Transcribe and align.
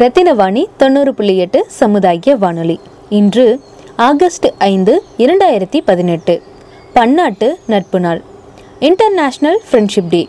ரத்தினவாணி 0.00 0.64
தொண்ணூறு 0.76 1.14
புள்ளி 1.14 1.34
எட்டு 1.38 1.64
சமுதாய 1.68 2.34
வானொலி. 2.36 2.80
இன்று 3.08 3.60
ஆகஸ்ட் 3.96 4.46
ஐந்து 4.58 5.02
இரண்டாயிரத்தி 5.18 5.78
பதினெட்டு. 5.84 6.42
பன்னாட்டு 6.92 7.58
நட்பு 7.66 8.00
நாள். 8.00 8.20
இன்டர்நேஷ்னல் 8.80 9.58
ஃப்ரெண்ட்ஷிப் 9.68 10.10
டே 10.10 10.28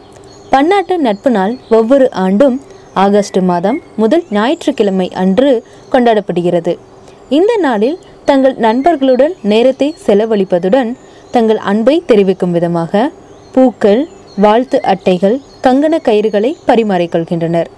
பன்னாட்டு 0.49 0.97
நட்பு 0.97 1.31
நாள் 1.31 1.57
ஒவ்வொரு 1.69 2.11
ஆண்டும் 2.11 2.61
ஆகஸ்ட் 2.93 3.37
மாதம் 3.37 3.79
முதல் 3.95 4.23
ஞாயிற்றுக்கிழமை 4.29 5.11
அன்று 5.23 5.63
கொண்டாடப்படுகிறது. 5.91 6.77
இந்த 7.29 7.57
நாளில் 7.57 7.99
தங்கள் 8.25 8.55
நண்பர்களுடன் 8.55 9.35
நேரத்தை 9.43 9.95
செலவழிப்பதுடன் 10.05 10.97
தங்கள் 11.31 11.57
அன்பை 11.57 12.03
தெரிவிக்கும் 12.05 12.51
விதமாக 12.51 13.11
பூக்கள் 13.51 14.07
வாழ்த்து 14.37 14.81
அட்டைகள் 14.81 15.41
கங்கண 15.61 15.99
கயிறுகளை 16.03 16.53
பரிமாறிக்கொள்கின்றனர். 16.67 17.71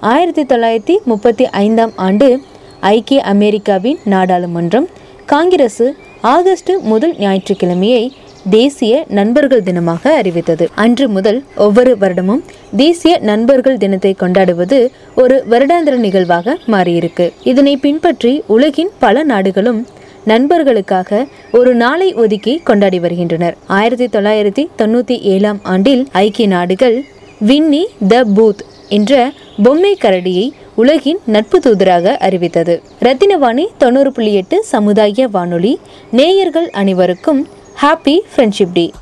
ஆயிரத்தி 0.00 0.42
தொள்ளாயிரத்தி 0.42 0.96
முப்பத்தி 1.04 1.46
ஐந்தாம் 1.46 1.92
ஆண்டு 1.96 2.40
ஐக்கிய 2.80 3.20
அமெரிக்காவின் 3.20 3.98
நாடாளுமன்றம் 4.04 4.86
காங்கிரசு 5.26 5.90
ஆகஸ்ட் 6.20 6.70
முதல் 6.82 7.14
ஞாயிற்றுக்கிழமையை 7.14 8.10
தேசிய 8.50 9.04
நண்பர்கள் 9.08 9.62
தினமாக 9.62 10.08
அறிவித்தது. 10.08 10.68
அன்று 10.74 11.08
முதல் 11.08 11.44
ஒவ்வொரு 11.56 11.96
வருடமும் 12.00 12.42
தேசிய 12.76 13.18
நண்பர்கள் 13.18 13.76
தினத்தை 13.76 14.14
கொண்டாடுவது 14.14 14.90
ஒரு 15.16 15.44
வருடாந்திர 15.50 15.96
நிகழ்வாக 15.96 16.58
மாறியிருக்கு. 16.66 17.32
இதனை 17.44 17.76
பின்பற்றி 17.76 18.42
உலகின் 18.46 18.90
பல 18.98 19.22
நாடுகளும் 19.22 19.86
நண்பர்களுக்காக 20.24 21.26
ஒரு 21.52 21.74
நாளை 21.74 22.14
ஒதுக்கி 22.14 22.60
கொண்டாடி 22.64 22.98
வருகின்றனர். 22.98 23.56
ஆயிரத்தி 23.66 24.18
தொள்ளாயிரத்தி 24.18 24.68
தொண்ணூத்தி 24.78 25.20
ஏழாம் 25.20 25.60
ஆண்டில் 25.62 26.08
ஐக்கிய 26.12 26.48
நாடுகள் 26.48 27.04
வின்னி 27.46 27.84
த 28.08 28.24
பூத் 28.24 28.64
என்ற 28.88 29.32
பொம்மை 29.62 29.98
கரடியை 30.00 30.50
உலகின் 30.74 31.18
நட்பு 31.26 31.58
தூதராக 31.58 32.16
அறிவித்தது. 32.16 32.82
ரத்தினவாணி 33.00 33.64
தொண்ணூறு 33.78 34.12
புள்ளி 34.12 34.34
எட்டு 34.34 34.64
சமுதாய 34.64 35.28
வானொலி. 35.28 35.80
நேயர்கள் 36.10 36.70
அனைவருக்கும் 36.70 37.48
ஹாப்பி 37.82 38.18
ஃப்ரெண்ட்ஷிப் 38.36 38.72
டே 38.72 38.92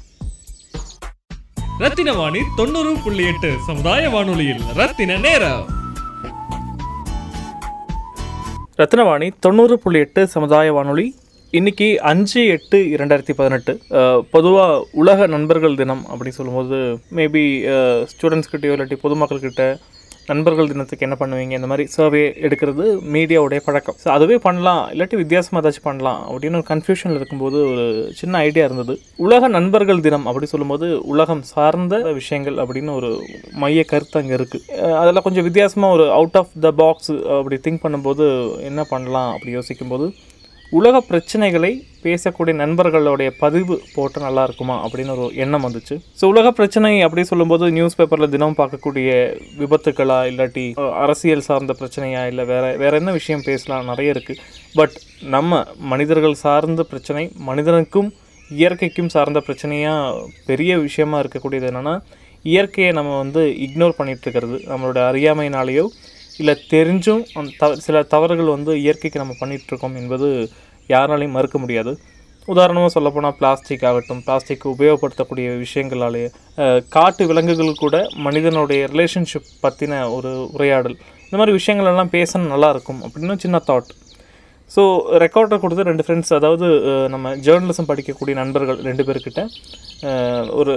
ரத்தினவாணி 1.79 2.39
தொண்ணூறு 2.57 2.97
புள்ளி 3.05 3.27
எட்டு 3.27 3.53
சமுதாய 3.67 4.11
வானொலியில் 4.11 4.61
ரத்தின 4.75 5.17
நேரம். 5.17 5.65
ரத்னவாணி 8.79 9.31
தொண்ணூறு 9.41 9.79
புள்ளி 9.79 9.99
எட்டு 9.99 10.27
சமுதாய 10.27 10.73
வானொலி. 10.73 11.15
இன்னைக்கு 11.59 11.87
அஞ்சு 12.11 12.41
எட்டு 12.55 12.79
இரண்டாயிரத்தி 12.95 13.35
பதினெட்டு 13.39 13.73
பொதுவாக 14.35 14.79
உலக 15.01 15.27
நண்பர்கள் 15.35 15.77
தினம் 15.81 16.03
அப்படின்னு 16.11 16.39
சொல்லும்போது 16.39 16.79
மேபி 17.19 17.43
ஸ்டூடெண்ட்ஸ்கிட்டயோ 18.13 18.73
இல்லாட்டி 18.77 18.97
பொதுமக்கள்கிட்ட 19.05 19.65
நண்பர்கள் 20.31 20.71
தினத்துக்கு 20.71 21.07
என்ன 21.07 21.17
பண்ணுவீங்க? 21.21 21.55
இந்த 21.59 21.69
மாதிரி 21.71 21.85
சர்வே 21.97 22.23
எடுக்கிறது 22.47 22.85
மீடியாவுடைய 23.15 23.61
பழக்கம். 23.67 23.97
ஸோ 24.03 24.09
அதுவே 24.17 24.37
பண்ணலாம். 24.47 24.83
இல்லாட்டி 24.93 25.17
வித்தியாசமாக 25.23 25.63
ஏதாச்சும் 25.63 25.87
பண்ணலாம். 25.89 26.21
அப்படின்னு 26.31 26.59
ஒரு 26.61 26.69
கன்ஃபியூஷனில் 26.73 27.19
இருக்கும்போது 27.21 27.59
ஒரு 27.73 27.85
சின்ன 28.21 28.39
ஐடியா 28.49 28.65
இருந்தது. 28.69 28.95
உலக 29.27 29.49
நண்பர்கள் 29.57 30.05
தினம் 30.07 30.27
அப்படி 30.31 30.49
சொல்லும்போது 30.55 30.89
உலகம் 31.15 31.45
சார்ந்த 31.55 31.97
விஷயங்கள் 32.21 32.59
அப்படின்னு 32.65 32.93
ஒரு 33.01 33.11
மைய 33.65 33.85
கருத்து 33.93 34.21
அங்கே 34.23 34.37
இருக்குது 34.41 34.65
அதெல்லாம் 35.03 35.29
கொஞ்சம் 35.29 35.49
வித்தியாசமாக 35.49 35.97
ஒரு 35.99 36.07
அவுட் 36.19 36.39
ஆஃப் 36.43 36.55
த 36.67 36.73
பாக்ஸ் 36.83 37.15
அப்படி 37.41 37.59
திங்க் 37.67 37.85
பண்ணும்போது 37.87 38.27
என்ன 38.71 38.83
பண்ணலாம்? 38.95 39.31
அப்படி 39.37 39.53
யோசிக்கும்போது 39.59 40.09
உலக 40.73 41.03
பிரச்சனைகளை 41.11 41.71
பேசக்கூடிய 42.05 42.57
நண்பர்களுடைய 42.57 43.33
பதிவு 43.41 43.81
போட்டு 43.95 44.21
நல்லா 44.21 44.43
இருக்குமா 44.45 44.77
அப்படின்னு 44.85 45.11
ஒரு 45.11 45.35
எண்ணம் 45.35 45.65
வந்துச்சு. 45.67 45.95
ஸோ 46.21 46.25
உலக 46.27 46.53
பிரச்சனை 46.53 47.03
அப்படி 47.03 47.23
சொல்லும்போது 47.25 47.71
நியூஸ் 47.71 47.97
பேப்பரில் 47.97 48.31
தினம் 48.31 48.57
பார்க்கக்கூடிய 48.57 49.09
விபத்துக்களா 49.59 50.25
இல்லாட்டி 50.25 50.75
அரசியல் 50.79 51.41
சார்ந்த 51.41 51.75
பிரச்சனையா 51.81 52.27
இல்லை 52.27 52.45
வேற 52.45 52.77
வேற 52.77 52.97
என்ன 52.97 53.11
விஷயம் 53.13 53.43
பேசலாம் 53.43 53.85
நிறைய 53.85 54.13
இருக்குது 54.13 54.43
பட் 54.75 54.97
நம்ம 55.23 55.65
மனிதர்கள் 55.79 56.35
சார்ந்த 56.35 56.83
பிரச்சனை 56.83 57.31
மனிதனுக்கும் 57.37 58.13
இயற்கைக்கும் 58.51 59.09
சார்ந்த 59.09 59.41
பிரச்சனையாக 59.41 60.27
பெரிய 60.47 60.79
விஷயமா 60.79 61.19
இருக்கக்கூடியது 61.19 61.67
என்னென்னா 61.67 62.01
இயற்கையை 62.45 62.93
நம்ம 62.93 63.19
வந்து 63.19 63.57
இக்னோர் 63.57 63.93
பண்ணிட்டு 63.93 64.23
இருக்கிறது 64.23 64.61
நம்மளோட 64.67 64.99
அறியாமையினாலேயோ 65.09 65.91
இல்லை 66.39 66.57
தெரிஞ்சும் 66.71 67.23
அந்த 67.35 67.51
தவ 67.59 67.75
சில 67.75 68.03
தவறுகள் 68.03 68.45
வந்து 68.45 68.81
இயற்கைக்கு 68.81 69.19
நம்ம 69.19 69.35
பண்ணிகிட்ருக்கோம் 69.41 69.97
என்பது 69.97 70.51
யாராலையும் 70.95 71.37
மறுக்க 71.39 71.59
முடியாது. 71.65 71.93
உதாரணமாக 72.55 72.91
சொல்லப்போனால் 72.95 73.37
பிளாஸ்டிக் 73.39 73.85
ஆகட்டும் 73.89 74.23
பிளாஸ்டிக் 74.27 74.65
உபயோகப்படுத்தக்கூடிய 74.73 75.47
விஷயங்களாலேயே 75.65 76.29
காட்டு 76.97 77.23
விலங்குகள் 77.31 77.83
கூட 77.85 77.97
மனிதனுடைய 78.27 78.83
ரிலேஷன்ஷிப் 78.93 79.49
பற்றின 79.65 80.03
ஒரு 80.17 80.33
உரையாடல். 80.57 80.97
இந்த 81.27 81.39
மாதிரி 81.39 81.55
விஷயங்கள் 81.59 81.91
எல்லாம் 81.93 82.13
பேசணும் 82.19 82.53
நல்லாயிருக்கும் 82.55 83.01
அப்படின்னு 83.07 83.45
சின்ன 83.45 83.61
தாட் 83.71 83.91
ஸோ 84.75 84.83
ரெக்கார்டர் 85.23 85.63
கொடுத்து 85.63 85.89
ரெண்டு 85.89 86.05
ஃப்ரெண்ட்ஸ் 86.05 86.33
அதாவது 86.39 86.69
நம்ம 87.15 87.33
ஜேர்னலிசம் 87.47 87.89
படிக்கக்கூடிய 87.91 88.35
நண்பர்கள் 88.41 88.79
ரெண்டு 88.89 89.03
பேர்கிட்ட 89.09 89.43
ஒரு 90.61 90.73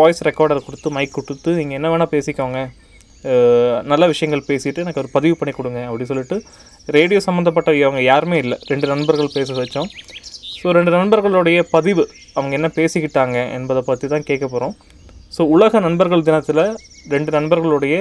வாய்ஸ் 0.00 0.22
ரெக்கார்டர் 0.28 0.66
கொடுத்து 0.66 0.90
மைக் 0.96 1.16
கொடுத்து 1.16 1.52
நீங்கள் 1.60 1.78
என்ன 1.78 1.88
வேணால் 1.92 2.12
பேசிக்கோங்க. 2.14 2.60
நல்ல 3.90 4.04
விஷயங்கள் 4.12 4.46
பேசிட்டு 4.50 4.82
எனக்கு 4.84 5.02
ஒரு 5.02 5.10
பதிவு 5.16 5.34
பண்ணி 5.40 5.52
கொடுங்க 5.54 5.80
அப்படின்னு 5.88 6.10
சொல்லிட்டு 6.12 6.36
ரேடியோ 6.96 7.20
சம்மந்தப்பட்ட 7.28 7.70
அவங்க 7.86 8.02
யாருமே 8.12 8.36
இல்லை. 8.44 8.58
ரெண்டு 8.72 8.86
நண்பர்கள் 8.92 9.34
பேச 9.36 9.48
வச்சோம். 9.60 9.88
ஸோ 10.58 10.72
ரெண்டு 10.76 10.92
நண்பர்களுடைய 10.96 11.58
பதிவு 11.74 12.04
அவங்க 12.36 12.52
என்ன 12.58 12.68
பேசிக்கிட்டாங்க 12.78 13.38
என்பதை 13.56 13.82
பற்றி 13.88 14.06
தான் 14.12 14.26
கேட்க 14.28 14.44
போகிறோம் 14.46 14.74
ஸோ 15.36 15.42
உலக 15.54 15.80
நண்பர்கள் 15.86 16.26
தினத்தில் 16.28 16.62
ரெண்டு 17.14 17.30
நண்பர்களுடைய 17.36 17.96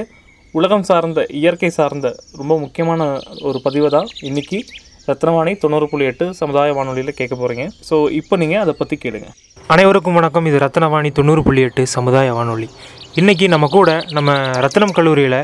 உலகம் 0.54 0.86
சார்ந்த 0.90 1.22
இயற்கை 1.40 1.70
சார்ந்த 1.78 2.08
ரொம்ப 2.40 2.54
முக்கியமான 2.64 3.02
ஒரு 3.50 3.60
பதிவை 3.66 3.90
தான் 3.98 4.10
இன்றைக்கி 4.30 4.60
ரத்னவாணி 5.10 5.52
தொண்ணூறு 5.64 5.86
புள்ளி 5.90 6.06
எட்டு 6.10 6.26
சமுதாய 6.40 6.70
வானொலியில் 6.76 7.16
கேட்க 7.18 7.34
போகிறீங்க 7.40 7.64
ஸோ 7.88 7.96
இப்போ 8.20 8.36
நீங்கள் 8.42 8.62
அதை 8.64 8.74
பற்றி 8.80 8.96
கேளுங்க. 9.04 9.28
அனைவருக்கும் 9.74 10.16
வணக்கம். 10.18 10.46
இது 10.50 10.58
ரத்னவாணி 10.64 11.10
தொண்ணூறு 11.18 11.42
புள்ளி 11.48 11.62
எட்டு 11.68 11.84
சமுதாய 11.94 12.30
வானொலி. 12.38 12.68
இன்றைக்கி 13.22 13.46
நம்ம 13.54 13.68
கூட 13.76 13.90
நம்ம 14.18 14.34
ரத்னம் 14.66 14.94
கல்லூரியில் 14.98 15.38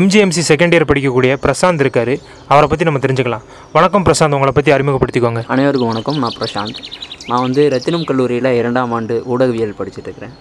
எம்ஜிஎம்சி 0.00 0.42
செகண்ட் 0.50 0.74
இயர் 0.74 0.86
படிக்கக்கூடிய 0.90 1.32
பிரசாந்த் 1.44 1.82
இருக்கார். 1.84 2.12
அவரை 2.52 2.66
பற்றி 2.70 2.86
நம்ம 2.88 3.00
தெரிஞ்சுக்கலாம். 3.04 3.44
வணக்கம் 3.76 4.06
பிரசாந்த். 4.08 4.36
உங்களை 4.38 4.54
பற்றி 4.58 4.72
அறிமுகப்படுத்திக்கோங்க. 4.76 5.42
அனைவருக்கும் 5.54 5.92
வணக்கம். 5.92 6.20
நான் 6.24 6.36
பிரசாந்த். 6.38 6.80
நான் 7.30 7.44
வந்து 7.46 7.64
ரத்தினம் 7.74 8.06
கல்லூரியில் 8.10 8.50
இரண்டாம் 8.60 8.94
ஆண்டு 8.98 9.16
ஊடகவியல் 9.32 9.78
படிச்சுட்டு 9.80 10.08
இருக்கிறேன் 10.10 10.36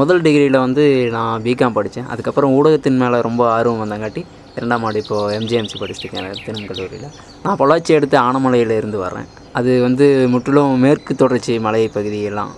முதல் 0.00 0.22
டிகிரியில் 0.26 0.62
வந்து 0.66 0.84
நான் 1.16 1.42
பிகாம் 1.46 1.74
படித்தேன் 1.78 2.06
அதுக்கப்புறம் 2.12 2.54
ஊடகத்தின் 2.58 3.00
மேலே 3.02 3.18
ரொம்ப 3.28 3.42
ஆர்வம் 3.56 3.82
வந்தங்காட்டி 3.82 4.22
இரண்டாம் 4.56 4.84
ஆண்டு 4.86 5.00
இப்போது 5.02 5.34
எம்ஜிஎம்சி 5.38 5.76
படிச்சிருக்கேன் 5.82 6.26
ரத்தினம் 6.28 6.68
கல்லூரியில். 6.70 7.08
நான் 7.44 7.58
பொள்ளாச்சி 7.60 7.92
எடுத்து 7.98 8.16
ஆனமலையில் 8.26 8.78
இருந்து 8.80 8.98
வர்றேன். 9.04 9.28
அது 9.58 9.70
வந்து 9.86 10.06
முற்றிலும் 10.32 10.80
மேற்கு 10.84 11.14
தொடர்ச்சி 11.22 11.54
மலை 11.66 11.82
பகுதியெல்லாம். 11.96 12.52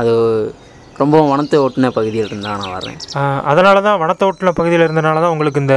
அது 0.00 0.12
ரொம்ப 1.02 1.16
வனத்தை 1.32 1.58
ஒட்டின 1.64 1.90
பகுதியில் 1.96 2.28
இருந்து 2.28 2.46
தான் 2.48 2.60
நான் 2.62 2.74
வர்றேன். 2.76 2.98
அதனால 3.50 3.76
தான் 3.88 4.00
வனத்தோட்டின 4.02 4.52
பகுதியில் 4.60 4.84
இருந்தனால 4.86 5.20
தான் 5.24 5.34
உங்களுக்கு 5.34 5.62
இந்த 5.64 5.76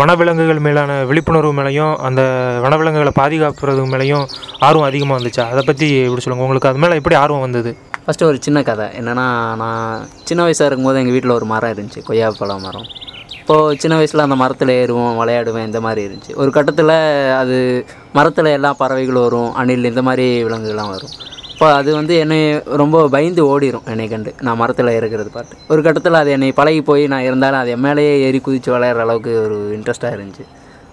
வனவிலங்குகள் 0.00 0.60
மேலான 0.66 0.92
விழிப்புணர்வு 1.08 1.50
மேலேயும் 1.58 1.92
அந்த 2.06 2.22
வனவிலங்குகளை 2.64 3.12
பாதுகாப்புறது 3.18 3.82
மேலேயும் 3.92 4.24
ஆர்வம் 4.68 4.86
அதிகமாக 4.88 5.18
வந்துச்சா? 5.18 5.44
அதை 5.52 5.62
பற்றி 5.68 5.88
எப்படி 6.06 6.22
சொல்லுங்கள் 6.24 6.46
உங்களுக்கு 6.46 6.70
அது 6.70 6.82
மேலே 6.84 6.98
எப்படி 7.00 7.16
ஆர்வம் 7.22 7.44
வந்தது? 7.46 7.72
ஃபஸ்ட்டு 8.04 8.28
ஒரு 8.30 8.38
சின்ன 8.46 8.58
கதை. 8.68 8.86
என்னென்னா 9.00 9.26
நான் 9.62 10.06
சின்ன 10.30 10.40
வயசாக 10.46 10.68
இருக்கும்போது 10.70 11.00
எங்கள் 11.02 11.16
வீட்டில் 11.16 11.36
ஒரு 11.38 11.48
மரம் 11.52 11.72
இருந்துச்சு 11.74 12.02
கொய்யாப்பழ 12.08 12.56
மரம். 12.66 12.88
இப்போது 13.44 13.78
சின்ன 13.80 13.96
வயசில் 13.96 14.22
அந்த 14.24 14.36
மரத்தில் 14.42 14.70
ஏறுவோம் 14.82 15.16
விளையாடுவேன் 15.20 15.66
இந்த 15.70 15.80
மாதிரி 15.80 16.00
இருந்துச்சு. 16.06 16.36
ஒரு 16.36 16.50
கட்டத்தில் 16.50 16.92
அது 17.40 17.56
மரத்தில் 18.12 18.48
எல்லா 18.58 18.70
பறவைகளும் 18.78 19.22
வரும் 19.22 19.50
அணில் 19.60 19.84
இந்த 19.84 20.02
மாதிரி 20.02 20.44
விலங்குகள்லாம் 20.44 20.92
வரும். 20.94 21.12
இப்போ 21.52 21.66
அது 21.72 21.90
வந்து 21.94 22.14
என்னை 22.18 22.38
ரொம்ப 22.82 23.08
பயந்து 23.08 23.42
ஓடிரும் 23.50 23.84
என்னை 23.92 24.08
கண்டு. 24.08 24.34
நான் 24.40 24.56
மரத்தில் 24.56 24.86
இருக்கிறது 24.86 25.30
பார்த்து. 25.30 25.56
ஒரு 25.68 25.82
கட்டத்தில் 25.82 26.14
அது 26.14 26.30
என்னை 26.30 26.52
பழகி 26.52 26.82
போய் 26.82 27.06
நான் 27.06 27.22
இருந்தாலும் 27.22 27.60
அது 27.60 27.70
என் 27.70 27.80
மேலேயே 27.80 28.14
ஏறி 28.20 28.40
குதித்து 28.40 28.72
விளையாடுற 28.76 29.04
அளவுக்கு 29.06 29.42
ஒரு 29.42 29.58
இன்ட்ரெஸ்ட்டாக 29.78 30.16
இருந்துச்சு. 30.16 30.46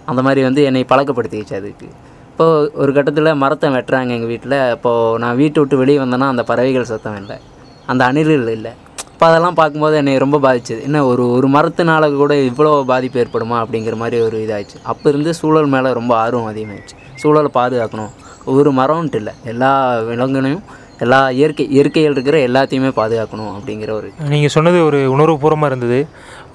அந்த 0.06 0.22
மாதிரி 0.22 0.44
வந்து 0.44 0.64
என்னை 0.64 0.86
பழக்கப்படுத்திக்கிச்சு 0.90 1.58
அதுக்கு. 1.62 1.90
இப்போது 2.32 2.72
ஒரு 2.74 2.94
கட்டத்தில் 2.94 3.34
மரத்தை 3.34 3.70
வெட்டுறாங்க 3.70 4.18
எங்கள் 4.18 4.34
வீட்டில் 4.34 4.60
இப்போது 4.72 5.20
நான் 5.20 5.36
வீட்டை 5.36 5.60
விட்டு 5.64 5.78
வெளியே 5.78 6.00
வந்தேன்னா 6.00 6.30
அந்த 6.36 6.44
பறவைகள் 6.44 6.92
சத்தம் 6.94 7.20
இல்லை. 7.24 7.38
அந்த 7.86 8.06
அணில்கள் 8.06 8.56
இல்லை. 8.60 8.74
அப்போ 9.22 9.32
அதெல்லாம் 9.34 9.58
பார்க்கும்போது 9.58 9.96
என்னை 10.00 10.14
ரொம்ப 10.24 10.38
பாதிச்சது. 10.44 10.80
என்ன 10.86 11.00
ஒரு 11.10 11.24
ஒரு 11.34 11.48
மரத்தினால 11.56 12.06
கூட 12.22 12.36
இவ்வளோ 12.48 12.70
பாதிப்பு 12.92 13.18
ஏற்படுமா 13.24 13.58
அப்படிங்கிற 13.64 13.96
மாதிரி 14.02 14.16
ஒரு 14.28 14.38
இதாகிடுச்சு 14.46 14.78
அப்போ 14.92 15.06
இருந்து 15.12 15.32
சூழல் 15.40 15.68
மேலே 15.74 15.90
ரொம்ப 15.98 16.14
ஆர்வம் 16.22 16.48
அதிகமாகிடுச்சு 16.52 16.96
சூழலை 17.22 17.50
பாதுகாக்கணும். 17.58 18.14
ஒரு 18.54 18.70
மரம்ன்ட்டு 18.80 19.20
இல்லை. 19.22 19.34
எல்லா 19.52 19.70
விலங்குகளையும் 20.08 20.64
எல்லா 21.06 21.20
இயற்கை 21.40 21.66
இயற்கையில் 21.76 22.16
இருக்கிற 22.16 22.40
எல்லாத்தையுமே 22.48 22.90
பாதுகாக்கணும் 23.02 23.52
அப்படிங்கிற 23.58 23.92
ஒரு 23.98 24.08
நீங்கள் 24.32 24.54
சொன்னது 24.56 24.80
ஒரு 24.88 25.02
உணர்வுபூர்வமாக 25.16 25.70
இருந்தது. 25.72 26.00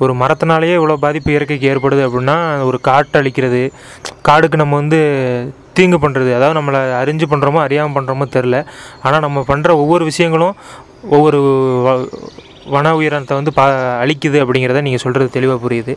ஒரு 0.04 0.14
மரத்தினாலேயே 0.22 0.74
இவ்வளோ 0.80 0.96
பாதிப்பு 1.06 1.30
இயற்கைக்கு 1.34 1.70
ஏற்படுது 1.74 2.04
அப்படின்னா 2.08 2.36
ஒரு 2.70 2.80
காட்டு 2.88 3.16
அழிக்கிறது 3.20 3.62
காடுக்கு 4.30 4.62
நம்ம 4.62 4.76
வந்து 4.82 5.00
தீங்கு 5.78 6.00
பண்ணுறது 6.06 6.32
அதாவது 6.38 6.58
நம்மளை 6.60 6.82
அறிஞ்சு 7.02 7.28
பண்ணுறோமோ 7.34 7.62
அறியாமல் 7.66 7.96
பண்ணுறோமோ 7.98 8.28
தெரில 8.38 8.58
ஆனால் 9.06 9.24
நம்ம 9.28 9.44
பண்ணுற 9.52 9.70
ஒவ்வொரு 9.84 10.04
விஷயங்களும் 10.10 10.56
ஒவ்வொரு 11.16 11.40
வன 12.74 12.92
உயிரினத்தை 12.98 13.34
வந்து 13.38 13.52
பா 13.58 13.64
அழிக்குது 14.02 14.38
அப்படிங்கிறத 14.42 14.80
நீங்கள் 14.86 15.02
சொல்கிறது 15.04 15.30
தெளிவாக 15.36 15.58
புரியுது. 15.64 15.94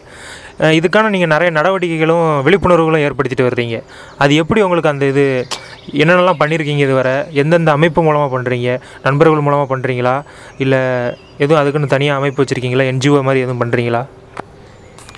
இதுக்கான 0.80 1.10
நீங்கள் 1.16 1.32
நிறைய 1.34 1.50
நடவடிக்கைகளும் 1.58 2.26
விழிப்புணர்வுகளும் 2.46 3.04
ஏற்படுத்திட்டு 3.08 3.48
வர்றீங்க. 3.48 3.78
அது 4.24 4.32
எப்படி 4.44 4.62
உங்களுக்கு 4.66 4.92
அந்த 4.94 5.06
இது 5.14 5.26
என்னென்னலாம் 6.04 6.40
பண்ணியிருக்கீங்க 6.44 6.84
இதுவரை? 6.88 7.16
எந்தெந்த 7.42 7.72
அமைப்பு 7.78 8.00
மூலமாக 8.08 8.30
பண்ணுறீங்க 8.36 8.70
நண்பர்கள் 9.08 9.46
மூலமாக 9.48 9.68
பண்ணுறீங்களா 9.74 10.16
இல்லை 10.66 10.82
எதுவும் 11.44 11.62
அதுக்குன்னு 11.64 11.94
தனியாக 11.96 12.22
அமைப்பு 12.22 12.42
வச்சுருக்கீங்களா? 12.44 12.88
என்ஜிஓ 12.94 13.22
மாதிரி 13.30 13.44
எதுவும் 13.46 13.62
பண்ணுறீங்களா 13.64 14.04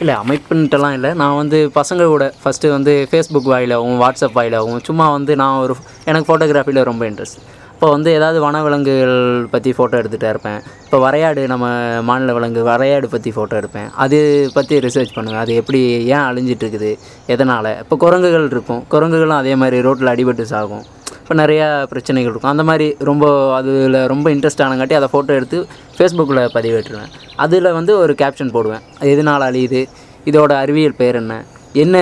இல்லை 0.03 0.13
அமைப்புன்ட்டுலாம் 0.21 0.93
இல்லை. 0.97 1.09
நான் 1.21 1.39
வந்து 1.39 1.57
பசங்க 1.79 2.05
கூட 2.11 2.25
ஃபஸ்ட்டு 2.43 2.71
வந்து 2.75 2.93
ஃபேஸ்புக் 3.09 3.49
வாயிலாகவும் 3.53 3.99
வாட்ஸ்அப் 4.03 4.37
வாயிலாகவும் 4.37 4.79
சும்மா 4.87 5.05
வந்து 5.17 5.33
நான் 5.41 5.59
ஒரு 5.63 5.73
எனக்கு 6.09 6.27
ஃபோட்டோகிராஃபியில் 6.29 6.87
ரொம்ப 6.89 7.03
இன்ட்ரெஸ்ட் 7.09 7.41
இப்போ 7.81 7.91
வந்து 7.93 8.09
ஏதாவது 8.17 8.39
வனவிலங்குகள் 8.43 9.13
பற்றி 9.53 9.69
ஃபோட்டோ 9.77 9.95
எடுத்துகிட்டே 9.99 10.27
இருப்பேன். 10.33 10.59
இப்போ 10.83 10.97
வரையாடு 11.05 11.41
நம்ம 11.51 11.65
மாநில 12.09 12.33
விலங்கு 12.37 12.61
வரையாடு 12.67 13.07
பற்றி 13.13 13.29
ஃபோட்டோ 13.35 13.55
எடுப்பேன். 13.59 13.87
அது 14.03 14.17
பற்றி 14.57 14.75
ரிசர்ச் 14.85 15.15
பண்ணுவேன். 15.15 15.39
அது 15.43 15.55
எப்படி 15.61 15.79
ஏன் 16.11 16.25
அழிஞ்சிட்ருக்குது 16.27 16.91
எதனால்? 17.35 17.69
இப்போ 17.83 17.97
குரங்குகள் 18.03 18.45
இருக்கும். 18.53 18.83
குரங்குகளும் 18.93 19.39
அதே 19.39 19.55
மாதிரி 19.61 19.79
ரோட்டில் 19.87 20.11
அடிபட்டு 20.13 20.45
சாகும். 20.53 20.83
இப்போ 21.21 21.35
நிறையா 21.41 21.67
பிரச்சனைகள் 21.93 22.31
இருக்கும். 22.33 22.53
அந்த 22.53 22.65
மாதிரி 22.69 22.87
ரொம்ப 23.09 23.25
அதில் 23.59 23.99
ரொம்ப 24.13 24.29
இன்ட்ரெஸ்ட் 24.35 24.63
ஆனங்காட்டி 24.67 24.99
அதை 24.99 25.09
ஃபோட்டோ 25.15 25.33
எடுத்து 25.39 25.59
ஃபேஸ்புக்கில் 25.97 26.43
பதிவேற்றுவேன். 26.57 27.11
அதில் 27.45 27.75
வந்து 27.79 27.95
ஒரு 28.03 28.15
கேப்ஷன் 28.23 28.55
போடுவேன். 28.57 28.85
எதனால் 29.13 29.49
அழியுது? 29.49 29.83
இதோட 30.31 30.51
அறிவியல் 30.65 30.99
பேர் 31.03 31.19
என்ன? 31.23 31.43
என்ன 31.85 31.97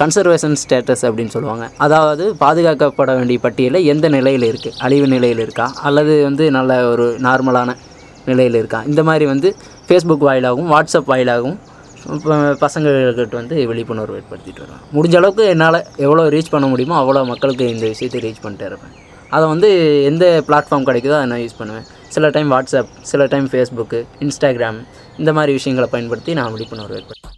கன்சர்வேஷன் 0.00 0.56
ஸ்டேட்டஸ் 0.62 1.04
அப்படின்னு 1.08 1.32
சொல்லுவாங்க. 1.36 1.64
அதாவது 1.84 2.24
பாதுகாக்கப்பட 2.42 3.12
வேண்டிய 3.18 3.38
பட்டியலில் 3.46 3.86
எந்த 3.92 4.06
நிலையில் 4.16 4.46
இருக்குது 4.50 4.76
அழிவு 4.86 5.06
நிலையில் 5.14 5.42
இருக்கா? 5.46 5.66
அல்லது 5.88 6.14
வந்து 6.28 6.44
நல்ல 6.58 6.76
ஒரு 6.90 7.06
நார்மலான 7.26 7.76
நிலையில் 8.28 8.58
இருக்கா? 8.60 8.80
இந்த 8.90 9.02
மாதிரி 9.08 9.26
வந்து 9.32 9.50
ஃபேஸ்புக் 9.88 10.24
வாயிலாகவும் 10.28 10.70
வாட்ஸ்அப் 10.74 11.10
வாயிலாகவும் 11.12 11.58
இப்போ 12.16 12.34
பசங்கள்கிட்ட 12.64 13.34
வந்து 13.40 13.56
விழிப்புணர்வு 13.70 14.18
ஏற்படுத்திட்டு 14.20 14.60
வருவேன் 14.64 14.82
முடிஞ்ச 14.96 15.14
அளவுக்கு 15.20 15.44
என்னால் 15.54 15.78
எவ்வளோ 16.06 16.24
ரீச் 16.34 16.52
பண்ண 16.54 16.66
முடியுமோ 16.72 16.96
அவ்வளோ 17.00 17.22
மக்களுக்கு 17.30 17.64
இந்த 17.74 17.84
விஷயத்தை 17.94 18.20
ரீச் 18.26 18.42
பண்ணிட்டே 18.44 18.68
இருப்பேன். 18.70 18.94
அதை 19.36 19.44
வந்து 19.52 19.70
எந்த 20.10 20.26
பிளாட்ஃபார்ம் 20.50 20.86
கிடைக்குதோ 20.90 21.16
அதை 21.18 21.28
நான் 21.32 21.42
யூஸ் 21.44 21.58
பண்ணுவேன். 21.62 21.88
சில 22.16 22.30
டைம் 22.36 22.52
வாட்ஸ்அப் 22.54 22.92
சில 23.10 23.26
டைம் 23.34 23.48
ஃபேஸ்புக்கு 23.54 24.00
இன்ஸ்டாகிராம் 24.26 24.78
இந்த 25.22 25.32
மாதிரி 25.38 25.58
விஷயங்களை 25.58 25.88
பயன்படுத்தி 25.96 26.38
நான் 26.40 26.54
விழிப்புணர்வு 26.54 26.96
ஏற்படுத்துவேன். 27.00 27.37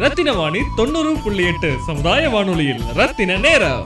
ரத்தின 0.00 0.30
வாணி 0.38 0.60
தொண்ணூறு 0.78 1.10
புள்ளி 1.24 1.44
எட்டு 1.50 1.68
சமுதாய 1.86 2.22
வானொலியில். 2.32 2.82
ரத்தின 2.98 3.36
நேரம். 3.44 3.84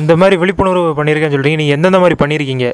இந்த 0.00 0.12
மாதிரி 0.20 0.36
விழிப்புணர்வு 0.40 0.90
பண்ணியிருக்கேன்னு 0.98 1.34
சொல்கிறீங்க 1.34 1.60
நீங்கள் 1.60 1.76
எந்தெந்த 1.76 2.00
மாதிரி 2.02 2.16
பண்ணியிருக்கீங்க? 2.20 2.66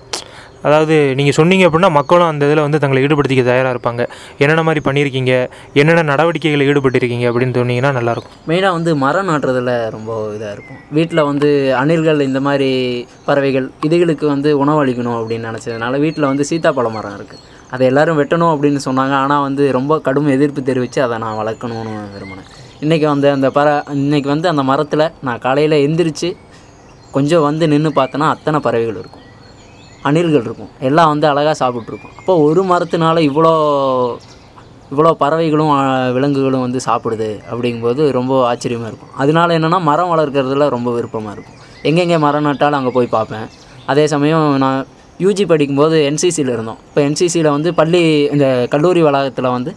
அதாவது 0.69 0.95
நீங்கள் 1.19 1.37
சொன்னீங்க 1.39 1.65
அப்படின்னா 1.67 1.91
மக்களும் 1.97 2.29
அந்த 2.31 2.47
இதில் 2.49 2.63
வந்து 2.67 2.81
தங்களை 2.83 3.03
ஈடுபடுத்திக்க 3.07 3.43
தயாராக 3.49 3.75
இருப்பாங்க. 3.75 4.03
என்னென்ன 4.43 4.63
மாதிரி 4.69 4.81
பண்ணியிருக்கீங்க? 4.89 5.33
என்னென்ன 5.81 6.07
நடவடிக்கைகளில் 6.13 6.69
ஈடுபட்டிருக்கீங்க 6.71 7.27
அப்படின்னு 7.31 7.59
சொன்னீங்கன்னா 7.61 7.93
நல்லாயிருக்கும் 7.99 8.37
மெயினாக 8.51 8.77
வந்து 8.79 8.93
மரம் 9.05 9.31
நாட்டுறதுல 9.31 9.75
ரொம்ப 9.97 10.13
இதாக 10.37 10.55
இருக்கும். 10.57 10.81
வீட்டில் 10.99 11.29
வந்து 11.31 11.51
அணில்கள் 11.83 12.27
இந்த 12.31 12.43
மாதிரி 12.49 12.73
பறவைகள் 13.29 13.69
இதுகளுக்கு 13.89 14.27
வந்து 14.35 14.53
உணவளிக்கணும் 14.65 15.19
அப்படின்னு 15.21 15.51
நினச்சதுனால 15.53 16.01
வீட்டில் 16.07 16.31
வந்து 16.33 16.49
சீத்தாப்பழ 16.51 16.91
மரம் 16.99 17.17
இருக்குது 17.21 17.45
அதை 17.75 17.85
எல்லோரும் 17.91 18.19
வெட்டணும் 18.21 18.53
அப்படின்னு 18.55 18.81
சொன்னாங்க. 18.87 19.15
ஆனால் 19.23 19.45
வந்து 19.47 19.65
ரொம்ப 19.79 19.99
கடும் 20.07 20.29
எதிர்ப்பு 20.37 20.61
தெரிவித்து 20.71 21.01
அதை 21.07 21.17
நான் 21.25 21.39
வளர்க்கணும்னு 21.41 21.95
விரும்பினேன் 22.15 22.49
இன்றைக்கி 22.85 23.07
வந்து 23.13 23.29
அந்த 23.37 23.49
பற 23.59 23.69
இன்றைக்கி 24.03 24.29
வந்து 24.35 24.49
அந்த 24.53 24.63
மரத்தில் 24.71 25.05
நான் 25.29 25.43
காலையில் 25.47 25.77
எந்திரிச்சு 25.87 26.31
கொஞ்சம் 27.17 27.45
வந்து 27.49 27.65
நின்று 27.73 27.91
பார்த்தேன்னா 28.01 28.27
அத்தனை 28.35 28.59
பறவைகள் 28.67 28.99
இருக்கும். 29.03 29.25
அணில்கள் 30.09 30.45
இருக்கும். 30.49 30.73
எல்லாம் 30.89 31.13
வந்து 31.13 31.27
அழகாக 31.31 31.55
சாப்பிட்ருக்கும் 31.63 32.17
அப்போ 32.19 32.35
ஒரு 32.49 32.63
மரத்தினால 32.73 33.23
இவ்வளோ 33.29 33.53
இவ்வளோ 34.93 35.11
பறவைகளும் 35.23 35.73
விலங்குகளும் 36.17 36.63
வந்து 36.67 36.81
சாப்பிடுது 36.87 37.31
அப்படிங்கும்போது 37.51 38.03
ரொம்ப 38.19 38.35
ஆச்சரியமாக 38.51 38.91
இருக்கும். 38.91 39.11
அதனால 39.23 39.57
என்னென்னா 39.59 39.81
மரம் 39.89 40.13
வளர்க்குறதுல 40.13 40.69
ரொம்ப 40.77 40.93
விருப்பமாக 40.99 41.35
இருக்கும். 41.37 41.59
எங்கெங்கே 41.89 42.19
மரம் 42.27 42.47
நட்டாலும் 42.49 42.79
அங்கே 42.79 42.93
போய் 42.97 43.15
பார்ப்பேன். 43.17 43.47
அதே 43.93 44.05
சமயம் 44.13 44.47
நான் 44.63 44.79
யூஜி 45.25 45.45
படிக்கும்போது 45.53 45.97
என்சிசியில் 46.09 46.53
இருந்தோம். 46.55 46.81
இப்போ 46.89 47.01
என்சிசியில் 47.09 47.49
வந்து 47.55 47.71
பள்ளி 47.81 48.03
இந்த 48.35 48.47
கல்லூரி 48.75 49.01
வளாகத்தில் 49.07 49.55
வந்து 49.57 49.71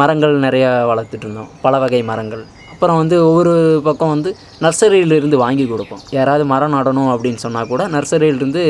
மரங்கள் 0.00 0.34
நிறையா 0.46 0.70
வளர்த்துட்டு 0.92 1.26
இருந்தோம். 1.26 1.50
பல 1.66 1.78
வகை 1.82 2.00
மரங்கள். 2.10 2.42
அப்புறம் 2.72 2.98
வந்து 3.02 3.16
ஒவ்வொரு 3.28 3.52
பக்கம் 3.86 4.12
வந்து 4.14 4.30
நர்சரியிலிருந்து 4.64 5.38
வாங்கி 5.44 5.64
கொடுப்போம். 5.72 6.02
யாராவது 6.18 6.44
மரம் 6.52 6.76
நடணும் 6.78 7.10
அப்படின்னு 7.14 7.40
சொன்னால் 7.44 7.70
கூட 7.72 7.84
நர்சரியிலிருந்து 7.96 8.62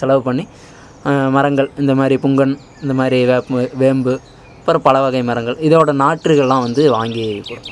செலவு 0.00 0.22
பண்ணி 0.28 0.44
மரங்கள் 1.36 1.68
இந்த 1.82 1.92
மாதிரி 1.98 2.16
புங்கன் 2.24 2.54
இந்த 2.82 2.94
மாதிரி 3.00 3.18
வேப்ப 3.30 3.66
வேம்பு 3.82 4.14
அப்புறம் 4.60 4.84
பல 4.86 4.96
வகை 5.02 5.20
மரங்கள். 5.28 5.58
இதோட 5.66 5.90
நாற்றுகள்லாம் 6.00 6.64
வந்து 6.64 6.82
வாங்கி 6.94 7.26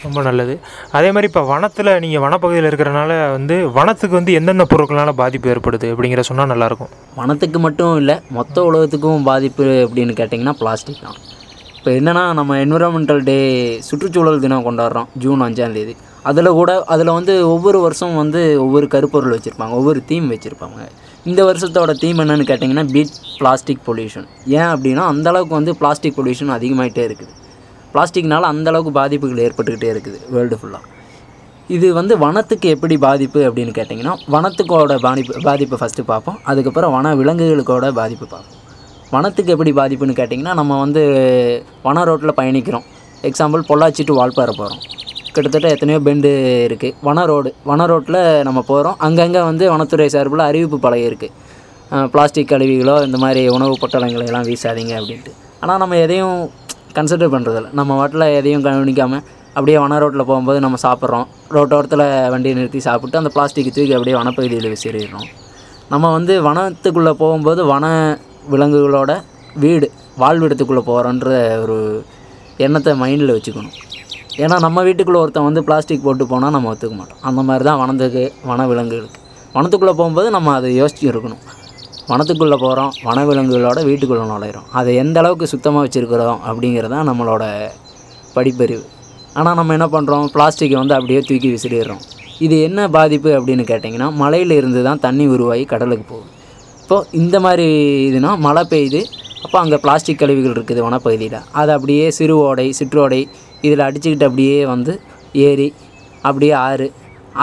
ரொம்ப 0.04 0.20
நல்லது. 0.28 0.54
அதே 0.98 1.08
மாதிரி 1.14 1.28
இப்போ 1.30 1.42
வனத்தில் 1.52 1.90
நீங்கள் 2.04 2.22
வனப்பகுதியில் 2.24 2.68
இருக்கிறனால 2.70 3.10
வந்து 3.36 3.56
வனத்துக்கு 3.78 4.14
வந்து 4.18 4.36
எந்தெந்த 4.38 4.64
பொருட்களால 4.72 5.12
பாதிப்பு 5.22 5.50
ஏற்படுது 5.54 5.88
அப்படிங்கிற 5.94 6.22
சொன்னால் 6.28 6.50
நல்லாயிருக்கும். 6.52 6.92
வனத்துக்கு 7.20 7.60
மட்டும் 7.66 7.96
இல்லை 8.02 8.16
மொத்த 8.38 8.64
உலகத்துக்கும் 8.68 9.26
பாதிப்பு 9.30 9.66
அப்படின்னு 9.86 10.14
கேட்டிங்கன்னா 10.20 10.54
பிளாஸ்டிக் 10.60 11.04
தான். 11.06 11.18
இப்போ 11.78 11.90
என்னென்னா 11.98 12.22
நம்ம 12.38 12.56
என்விரான்மெண்டல் 12.64 13.20
டே 13.28 13.36
சுற்றுச்சூழல் 13.88 14.42
தினம் 14.44 14.66
கொண்டாடுறோம் 14.68 15.10
ஜூன் 15.24 15.44
அஞ்சாம் 15.46 15.76
தேதி. 15.78 15.94
அதில் 16.30 16.56
கூட 16.60 16.70
அதில் 16.94 17.16
வந்து 17.18 17.34
ஒவ்வொரு 17.54 17.80
வருஷம் 17.84 18.16
வந்து 18.22 18.40
ஒவ்வொரு 18.64 18.88
கருப்பொருள் 18.94 19.36
வச்சுருப்பாங்க 19.36 19.76
ஒவ்வொரு 19.80 20.00
தீம் 20.08 20.26
வச்சுருப்பாங்க. 20.34 20.80
இந்த 21.28 21.40
வருஷத்தோட 21.48 21.92
தீம் 22.02 22.20
என்னென்னு 22.22 22.44
கேட்டிங்கன்னா 22.50 22.84
பீட் 22.94 23.14
பிளாஸ்டிக் 23.38 23.82
பொல்யூஷன் 23.86 24.26
ஏன் 24.58 24.68
அப்படின்னா 24.74 25.02
அந்தளவுக்கு 25.12 25.54
வந்து 25.58 25.72
பிளாஸ்டிக் 25.80 26.16
பொல்யூஷன் 26.18 26.52
அதிகமாகிட்டே 26.56 27.02
இருக்குது. 27.08 27.32
பிளாஸ்டிக்னால 27.92 28.48
அந்தளவுக்கு 28.52 28.92
பாதிப்புகள் 28.98 29.42
ஏற்பட்டுக்கிட்டே 29.46 29.88
இருக்குது 29.94 30.18
வேர்ல்டு 30.34 30.58
ஃபுல்லாக 30.60 30.84
இது 31.76 31.86
வந்து 31.98 32.14
வனத்துக்கு 32.24 32.68
எப்படி 32.74 32.96
பாதிப்பு 33.06 33.40
அப்படின்னு 33.48 33.72
கேட்டிங்கன்னா 33.78 34.14
வனத்துக்கோட 34.34 34.94
பாதிப்பு 35.06 35.42
பாதிப்பை 35.48 35.78
ஃபஸ்ட்டு 35.80 36.04
பார்ப்போம். 36.12 36.38
அதுக்கப்புறம் 36.50 36.94
வன 36.96 37.14
விலங்குகளுக்கோட 37.20 37.88
பாதிப்பு 38.00 38.26
பார்ப்போம். 38.34 38.56
வனத்துக்கு 39.14 39.52
எப்படி 39.54 39.72
பாதிப்புன்னு 39.80 40.18
கேட்டிங்கன்னா 40.20 40.54
நம்ம 40.60 40.78
வந்து 40.84 41.02
வன 41.86 42.04
ரோட்டில் 42.10 42.38
பயணிக்கிறோம். 42.40 42.86
எக்ஸாம்பிள் 43.30 43.68
பொள்ளாச்சி 43.70 44.02
டு 44.08 44.16
வால்பாறை 44.20 44.54
போகிறோம் 44.60 44.82
கிட்டத்தட்ட 45.38 45.68
எத்தனையோ 45.76 45.98
பெண்டு 46.06 46.30
இருக்குது 46.68 46.94
வன 47.08 47.24
ரோடு 47.30 47.50
வன 47.70 47.86
ரோட்டில் 47.90 48.20
நம்ம 48.48 48.60
போகிறோம் 48.70 48.96
அங்கங்கே 49.06 49.42
வந்து 49.50 49.64
வனத்துறை 49.72 50.06
சார்பில் 50.14 50.48
அறிவிப்பு 50.50 50.78
பழைய 50.84 51.10
இருக்குது 51.10 51.34
பிளாஸ்டிக் 52.12 52.52
கழிவுகளோ 52.52 52.94
இந்த 53.08 53.18
மாதிரி 53.24 53.42
உணவு 53.56 53.74
பொட்டலங்களை 53.82 54.24
எல்லாம் 54.30 54.46
வீசாதீங்க 54.48 54.94
அப்படின்ட்டு. 55.00 55.32
ஆனால் 55.62 55.78
நம்ம 55.82 55.96
எதையும் 56.06 56.36
கன்சிடர் 56.96 57.32
பண்ணுறதில்ல 57.34 57.68
நம்ம 57.78 57.96
வாட்டில் 58.00 58.26
எதையும் 58.38 58.64
கவனிக்காமல் 58.66 59.22
அப்படியே 59.56 59.78
வன 59.84 59.98
ரோட்டில் 60.02 60.26
போகும்போது 60.30 60.58
நம்ம 60.64 60.78
சாப்பிட்றோம். 60.84 61.26
ரோட்டோரத்தில் 61.56 62.04
வண்டியை 62.34 62.54
நிறுத்தி 62.58 62.80
சாப்பிட்டு 62.88 63.20
அந்த 63.20 63.30
பிளாஸ்டிக் 63.36 63.72
தூக்கி 63.76 63.94
அப்படியே 63.98 64.16
வனப்பகுதியில் 64.20 64.70
விசிறிடுறோம். 64.74 65.26
நம்ம 65.92 66.10
வந்து 66.16 66.34
வனத்துக்குள்ளே 66.48 67.14
போகும்போது 67.22 67.60
வன 67.72 67.86
விலங்குகளோட 68.52 69.12
வீடு 69.64 69.88
வாழ்விடத்துக்குள்ளே 70.22 70.84
போகிறோன்ற 70.90 71.30
ஒரு 71.64 71.78
எண்ணத்தை 72.66 72.92
மைண்டில் 73.02 73.36
வச்சுக்கணும். 73.36 73.76
ஏன்னா 74.44 74.56
நம்ம 74.64 74.82
வீட்டுக்குள்ளே 74.86 75.20
ஒருத்தன் 75.22 75.46
வந்து 75.46 75.62
பிளாஸ்டிக் 75.68 76.04
போட்டு 76.06 76.24
போனால் 76.32 76.52
நம்ம 76.56 76.68
ஒத்துக்க 76.72 76.94
மாட்டோம். 76.98 77.20
அந்த 77.28 77.40
மாதிரி 77.46 77.64
தான் 77.68 77.78
வனத்துக்கு 77.80 78.22
வனவிலங்குகளுக்கு. 78.50 79.20
வனத்துக்குள்ளே 79.54 79.94
போகும்போது 80.00 80.28
நம்ம 80.36 80.52
அதை 80.58 80.68
யோசிச்சு 80.80 81.04
இருக்கணும் 81.12 81.42
வனத்துக்குள்ளே 82.10 82.58
போகிறோம் 82.64 82.92
வனவிலங்குகளோட 83.06 83.78
வீட்டுக்குள்ளே 83.88 84.26
நுழையிறோம். 84.32 84.68
அதை 84.78 84.92
எந்த 85.02 85.16
அளவுக்கு 85.22 85.46
சுத்தமாக 85.54 85.82
வச்சுருக்கிறோம் 85.86 86.40
அப்படிங்கிறது 86.50 86.92
தான் 86.96 87.08
நம்மளோட 87.10 87.42
படிப்பறிவு. 88.36 88.84
ஆனால் 89.38 89.56
நம்ம 89.60 89.74
என்ன 89.78 89.88
பண்ணுறோம் 89.94 90.28
பிளாஸ்டிக்கை 90.36 90.76
வந்து 90.82 90.94
அப்படியே 90.98 91.20
தூக்கி 91.28 91.48
விசிறிடுறோம். 91.54 92.02
இது 92.46 92.56
என்ன 92.68 92.80
பாதிப்பு 92.96 93.30
அப்படின்னு 93.38 93.64
கேட்டிங்கன்னா 93.72 94.08
மலையில 94.22 94.56
இருந்து 94.60 94.80
தான் 94.88 95.02
தண்ணி 95.06 95.26
உருவாகி 95.34 95.64
கடலுக்கு 95.72 96.06
போகுது. 96.12 96.30
இப்போது 96.82 97.06
இந்த 97.22 97.36
மாதிரி 97.46 97.66
இதுனா 98.08 98.30
மழை 98.46 98.64
பெய்யுது. 98.72 99.00
அப்போ 99.44 99.56
அங்கே 99.64 99.78
பிளாஸ்டிக் 99.84 100.20
கழிவுகள் 100.22 100.54
இருக்குது 100.56 100.80
வனப்பகுதியில். 100.86 101.38
அதை 101.60 101.70
அப்படியே 101.76 102.06
சிறு 102.18 102.34
ஓடை 102.46 102.66
சிற்றோடை 102.78 103.20
இதில் 103.66 103.84
அடிச்சுக்கிட்டு 103.86 104.28
அப்படியே 104.28 104.58
வந்து 104.74 104.92
ஏரி 105.48 105.68
அப்படியே 106.28 106.54
ஆறு 106.66 106.86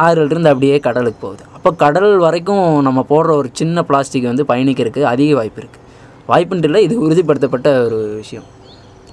ஆறுலேருந்து 0.04 0.52
அப்படியே 0.54 0.78
கடலுக்கு 0.88 1.20
போகுது. 1.26 1.44
அப்போ 1.58 1.70
கடல் 1.84 2.12
வரைக்கும் 2.26 2.66
நம்ம 2.88 3.00
போடுற 3.12 3.32
ஒரு 3.42 3.50
சின்ன 3.60 3.84
பிளாஸ்டிக் 3.90 4.30
வந்து 4.32 4.46
பயணிக்கிறதுக்கு 4.52 5.12
அதிக 5.14 5.34
வாய்ப்பு 5.40 5.62
இருக்குது 5.62 5.84
வாய்ப்புன்ட்டு 6.32 6.70
இல்லை 6.70 6.82
இது 6.88 6.96
உறுதிப்படுத்தப்பட்ட 7.06 7.70
ஒரு 7.86 8.00
விஷயம். 8.22 8.48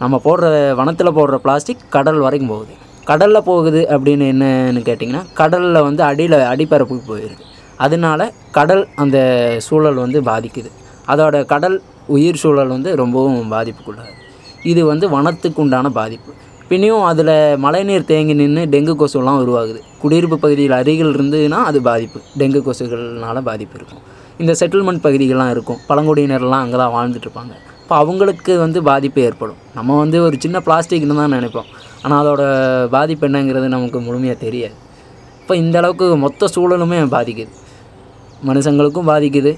நம்ம 0.03 0.21
போடுற 0.27 0.47
வனத்தில் 0.81 1.17
போடுற 1.19 1.37
பிளாஸ்டிக் 1.45 1.83
கடல் 1.97 2.21
வரைக்கும் 2.27 2.53
போகுது. 2.55 2.75
கடலில் 3.11 3.47
போகுது 3.51 3.81
அப்படின்னு 3.95 4.25
என்னன்னு 4.33 4.83
கேட்டிங்கன்னா 4.89 5.23
கடலில் 5.41 5.87
வந்து 5.89 6.03
அடியில் 6.11 6.37
அடிப்பரப்புக்கு 6.53 7.05
போயிடுது 7.13 7.37
அதனால 7.85 8.21
கடல் 8.59 8.85
அந்த 9.03 9.19
சூழல் 9.67 10.03
வந்து 10.05 10.19
பாதிக்குது. 10.31 10.71
அதோட 11.13 11.37
கடல் 11.53 11.77
உயிர் 12.17 12.41
சூழல் 12.43 12.75
வந்து 12.77 12.91
ரொம்பவும் 13.01 13.53
பாதிப்புக்குள்ளாது 13.55 14.15
இது 14.71 14.81
வந்து 14.91 15.07
வனத்துக்கு 15.15 15.61
உண்டான 15.65 15.91
பாதிப்பு. 16.01 16.31
பின்னையும் 16.73 17.03
அதில் 17.09 17.31
மழைநீர் 17.63 18.07
தேங்கி 18.11 18.35
நின்று 18.39 18.63
டெங்கு 18.75 18.93
கொசுலாம் 19.01 19.41
உருவாகுது. 19.45 19.81
குடியிருப்பு 20.03 20.37
பகுதியில் 20.45 20.75
அருகில் 20.79 21.11
இருந்ததுன்னா 21.17 21.59
அது 21.71 21.79
பாதிப்பு. 21.89 22.19
டெங்கு 22.41 22.61
கொசுகள்னால 22.69 23.41
பாதிப்பு 23.49 23.75
இருக்கும். 23.79 24.03
இந்த 24.43 24.53
செட்டில்மெண்ட் 24.61 25.03
பகுதிகள்லாம் 25.07 25.51
இருக்கும். 25.55 25.81
பழங்குடியினர்லாம் 25.89 26.63
அங்கே 26.65 26.79
தான் 26.83 26.95
வாழ்ந்துட்டுருப்பாங்க 26.97 27.53
இப்போ 27.83 27.95
அவங்களுக்கு 28.03 28.53
வந்து 28.65 28.79
பாதிப்பு 28.89 29.21
ஏற்படும். 29.27 29.59
நம்ம 29.79 29.99
வந்து 30.03 30.19
ஒரு 30.29 30.37
சின்ன 30.45 30.63
பிளாஸ்டிக்னு 30.69 31.19
தான் 31.21 31.35
நினைப்போம். 31.37 31.69
ஆனால் 32.05 32.19
அதோட 32.23 32.43
பாதிப்பு 32.97 33.27
என்னங்கிறது 33.29 33.69
நமக்கு 33.77 34.01
முழுமையாக 34.09 34.39
தெரியாது. 34.47 34.77
இப்போ 35.43 35.55
இந்த 35.65 35.77
அளவுக்கு 35.83 36.09
மொத்த 36.25 36.49
சூழலுமே 36.57 37.05
பாதிக்குது. 37.19 37.55
மனுஷங்களுக்கும் 38.51 39.11
பாதிக்குது. 39.13 39.55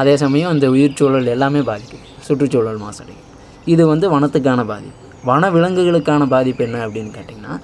அதே 0.00 0.16
சமயம் 0.24 0.52
இந்த 0.56 0.68
உயிர் 0.76 0.98
சூழல் 1.00 1.32
எல்லாமே 1.36 1.62
பாதிக்குது. 1.70 2.04
சுற்றுச்சூழல் 2.28 2.84
மாசடையும் 2.86 3.24
இது 3.74 3.82
வந்து 3.94 4.08
வனத்துக்கான 4.16 4.62
பாதிப்பு. 4.74 5.03
வன 5.28 5.50
விலங்குகளுக்கான 5.54 6.22
பாதிப்பு 6.34 6.62
என்ன 6.66 6.78
அப்படின்னு 6.86 7.10
கேட்டிங்கன்னா 7.16 7.54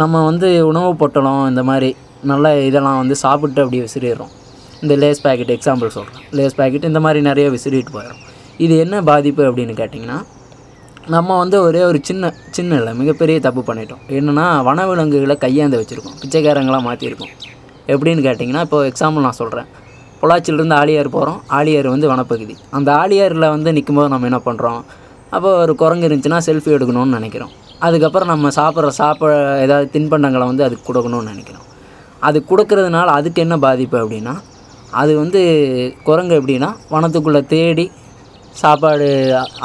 நம்ம 0.00 0.22
வந்து 0.28 0.48
உணவு 0.70 0.90
பொட்டலம் 1.00 1.42
இந்த 1.50 1.62
மாதிரி 1.68 1.90
நல்ல 2.30 2.46
இதெல்லாம் 2.68 2.98
வந்து 3.02 3.16
சாப்பிட்டு 3.24 3.62
அப்படியே 3.64 3.82
விசிறிடுறோம். 3.86 4.32
இந்த 4.84 4.94
லேஸ் 5.02 5.22
பாக்கெட் 5.26 5.52
எக்ஸாம்பிள் 5.56 5.94
சொல்கிறேன் 5.96 6.24
லேஸ் 6.38 6.56
பாக்கெட் 6.60 6.88
இந்த 6.90 7.00
மாதிரி 7.04 7.20
நிறைய 7.28 7.46
விசிறிட்டு 7.54 7.92
போயிடும். 7.96 8.20
இது 8.64 8.74
என்ன 8.84 8.96
பாதிப்பு 9.10 9.42
அப்படின்னு 9.48 9.76
கேட்டிங்கன்னா 9.82 10.18
நம்ம 11.14 11.36
வந்து 11.42 11.56
ஒரே 11.68 11.82
ஒரு 11.88 11.98
சின்ன 12.08 12.32
சின்ன 12.56 12.76
இல்லை 12.80 12.92
மிகப்பெரிய 13.00 13.38
தப்பு 13.46 13.62
பண்ணிட்டோம். 13.68 14.02
என்னென்னா 14.18 14.46
வனவிலங்குகளை 14.68 15.36
கையாந்து 15.44 15.80
வச்சுருக்கோம். 15.80 16.16
பிச்சைக்காரங்களாக 16.22 16.84
மாற்றிருக்கோம் 16.88 17.32
எப்படின்னு 17.94 18.22
கேட்டிங்கன்னா 18.28 18.62
இப்போ 18.66 18.78
எக்ஸாம்பிள் 18.90 19.26
நான் 19.28 19.40
சொல்கிறேன் 19.42 19.68
பொள்ளாச்சியிலேருந்து 20.20 20.78
ஆழியார் 20.82 21.14
போகிறோம் 21.16 21.40
ஆழியார் 21.58 21.88
வந்து 21.94 22.06
வனப்பகுதி. 22.12 22.54
அந்த 22.76 22.88
ஆழியாரில் 23.02 23.52
வந்து 23.56 23.72
நிற்கும்போது 23.76 24.10
நம்ம 24.12 24.28
என்ன 24.30 24.40
பண்ணுறோம் 24.46 24.80
அப்போ 25.36 25.50
ஒரு 25.62 25.72
குரங்கு 25.82 26.08
இருந்துச்சுன்னா 26.08 26.40
செல்ஃபி 26.48 26.70
எடுக்கணும்னு 26.76 27.16
நினைக்கிறோம். 27.18 27.52
அதுக்கப்புறம் 27.86 28.30
நம்ம 28.32 28.50
சாப்பிட்ற 28.58 28.90
சாப்பிட 29.02 29.32
ஏதாவது 29.64 29.86
தின்பண்டங்களை 29.94 30.46
வந்து 30.50 30.66
அதுக்கு 30.66 30.84
கொடுக்கணும்னு 30.88 31.30
நினைக்கிறோம். 31.32 31.64
அது 32.26 32.38
கொடுக்கறதுனால 32.50 33.08
அதுக்கு 33.18 33.40
என்ன 33.44 33.56
பாதிப்பு 33.64 33.96
அப்படின்னா 34.02 34.34
அது 35.00 35.12
வந்து 35.22 35.40
குரங்கு 36.08 36.34
எப்படின்னா 36.38 36.70
வனத்துக்குள்ளே 36.92 37.40
தேடி 37.54 37.86
சாப்பாடு 38.60 39.08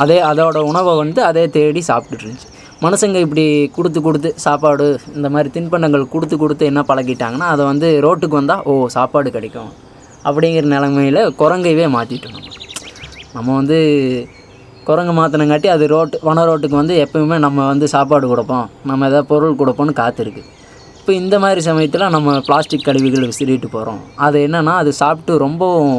அதே 0.03 0.17
அதோட 0.29 0.57
உணவை 0.69 0.93
வந்து 1.01 1.19
அதே 1.27 1.43
தேடி 1.57 1.81
சாப்பிட்டுட்டு 1.89 2.25
இருந்துச்சு. 2.25 2.49
மனுஷங்க 2.83 3.17
இப்படி 3.25 3.45
கொடுத்து 3.75 3.99
கொடுத்து 4.07 4.29
சாப்பாடு 4.45 4.85
இந்த 5.17 5.27
மாதிரி 5.33 5.49
தின்பண்டங்கள் 5.57 6.03
கொடுத்து 6.13 6.35
கொடுத்து 6.43 6.63
என்ன 6.71 6.81
பழகிட்டாங்கன்னா 6.89 7.47
அதை 7.53 7.63
வந்து 7.71 7.87
ரோட்டுக்கு 8.05 8.39
வந்தால் 8.39 8.63
ஓ 8.71 8.73
சாப்பாடு 8.97 9.31
கிடைக்கும். 9.37 9.71
அப்படிங்கிற 10.27 10.65
நிலைமையில் 10.75 11.21
குரங்கையவே 11.41 11.85
மாற்றிட்டோம் 11.95 12.35
நம்ம. 12.37 12.49
நம்ம 13.35 13.49
வந்து 13.59 13.79
குரங்கு 14.87 15.13
மாற்றினங்காட்டி 15.17 15.67
அது 15.73 15.85
ரோட்டு 15.91 16.17
வன 16.27 16.43
ரோட்டுக்கு 16.49 16.77
வந்து 16.79 16.95
எப்பயுமே 17.05 17.37
நம்ம 17.45 17.65
வந்து 17.71 17.87
சாப்பாடு 17.93 18.25
கொடுப்போம். 18.31 18.67
நம்ம 18.89 19.07
எதாவது 19.09 19.29
பொருள் 19.31 19.59
கொடுப்போம்னு 19.61 19.93
காத்திருக்கு. 20.01 20.43
இப்போ 20.99 21.11
இந்த 21.21 21.35
மாதிரி 21.43 21.61
சமயத்தில் 21.67 22.11
நம்ம 22.15 22.33
பிளாஸ்டிக் 22.47 22.85
கழிவுகள் 22.87 23.27
விசிறிட்டு 23.29 23.69
போகிறோம் 23.75 24.01
அது 24.25 24.37
என்னென்னா 24.47 24.73
அது 24.81 24.91
சாப்பிட்டு 25.01 25.37
ரொம்பவும் 25.45 25.95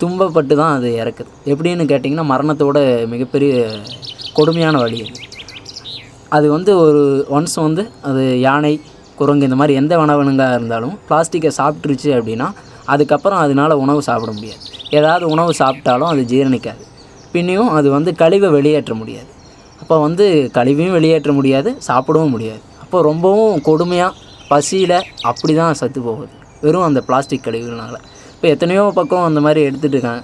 துன்பப்பட்டு 0.00 0.54
தான் 0.62 0.74
அது 0.78 0.88
இறக்குது. 1.02 1.30
எப்படின்னு 1.52 1.84
கேட்டிங்கன்னா 1.92 2.26
மரணத்தோட 2.32 2.78
மிகப்பெரிய 3.12 3.52
கொடுமையான 4.38 4.76
வழி 4.84 4.98
அது. 5.06 5.20
அது 6.36 6.46
வந்து 6.56 6.72
ஒரு 6.84 7.02
ஒன்ஸ் 7.36 7.58
வந்து 7.66 7.82
அது 8.08 8.24
யானை 8.46 8.72
குரங்கு 9.20 9.46
இந்த 9.48 9.58
மாதிரி 9.60 9.74
எந்த 9.82 9.94
வனவிலங்காக 10.00 10.56
இருந்தாலும் 10.58 10.96
பிளாஸ்டிக்கை 11.08 11.52
சாப்பிட்ருச்சு 11.60 12.10
அப்படின்னா 12.18 12.48
அதுக்கப்புறம் 12.94 13.42
அதனால 13.44 13.76
உணவு 13.84 14.02
சாப்பிட 14.08 14.32
முடியாது. 14.38 14.62
ஏதாவது 14.98 15.24
உணவு 15.34 15.52
சாப்பிட்டாலும் 15.62 16.10
அது 16.12 16.22
ஜீரணிக்காது. 16.32 16.82
பின்னையும் 17.36 17.72
அது 17.78 17.88
வந்து 17.96 18.12
கழிவை 18.22 18.50
வெளியேற்ற 18.58 18.94
முடியாது. 19.00 19.30
அப்போ 19.82 19.96
வந்து 20.06 20.26
கழிவையும் 20.58 20.96
வெளியேற்ற 20.98 21.32
முடியாது 21.38 21.72
சாப்பிடவும் 21.88 22.32
முடியாது. 22.36 22.62
அப்போ 22.84 22.98
ரொம்பவும் 23.10 23.58
கொடுமையாக 23.68 24.12
பசியில் 24.52 24.98
அப்படி 25.30 25.52
தான் 25.60 25.78
சத்து 25.80 26.00
போகுது. 26.08 26.32
வெறும் 26.64 26.86
அந்த 26.88 27.00
பிளாஸ்டிக் 27.08 27.46
கழிவுகள்னால. 27.46 27.96
இப்போ 28.34 28.46
எத்தனையோ 28.54 28.82
பக்கம் 28.98 29.26
அந்த 29.28 29.40
மாதிரி 29.46 29.60
எடுத்துகிட்டு 29.68 29.96
இருக்காங்க. 29.98 30.22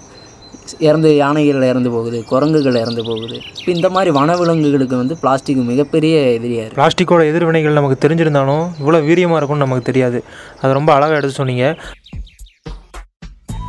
இறந்து 0.88 1.09
யானைகள் 1.21 1.66
இறந்து 1.71 1.90
போகுது 1.95 2.19
குரங்குகள் 2.31 2.76
இறந்து 2.83 3.02
போகுது. 3.09 3.37
இப்போ 3.59 3.71
இந்த 3.76 3.88
மாதிரி 3.95 4.11
வனவிலங்குகளுக்கு 4.19 4.97
வந்து 5.00 5.14
பிளாஸ்டிக் 5.23 5.62
மிகப்பெரிய 5.71 6.14
எதிரியாக 6.37 6.64
இருக்குது 6.64 6.78
பிளாஸ்டிக்கோட 6.81 7.23
எதிர்வினைகள் 7.31 7.78
நமக்கு 7.78 7.97
தெரிஞ்சிருந்தாலும் 8.04 8.64
இவ்வளோ 8.81 9.00
வீரியமாக 9.09 9.38
இருக்கும்னு 9.40 9.66
நமக்கு 9.66 9.88
தெரியாது. 9.90 10.21
அது 10.62 10.78
ரொம்ப 10.78 10.92
அழகாக 10.97 11.19
எடுத்து 11.21 11.40
சொன்னீங்க. 11.40 11.66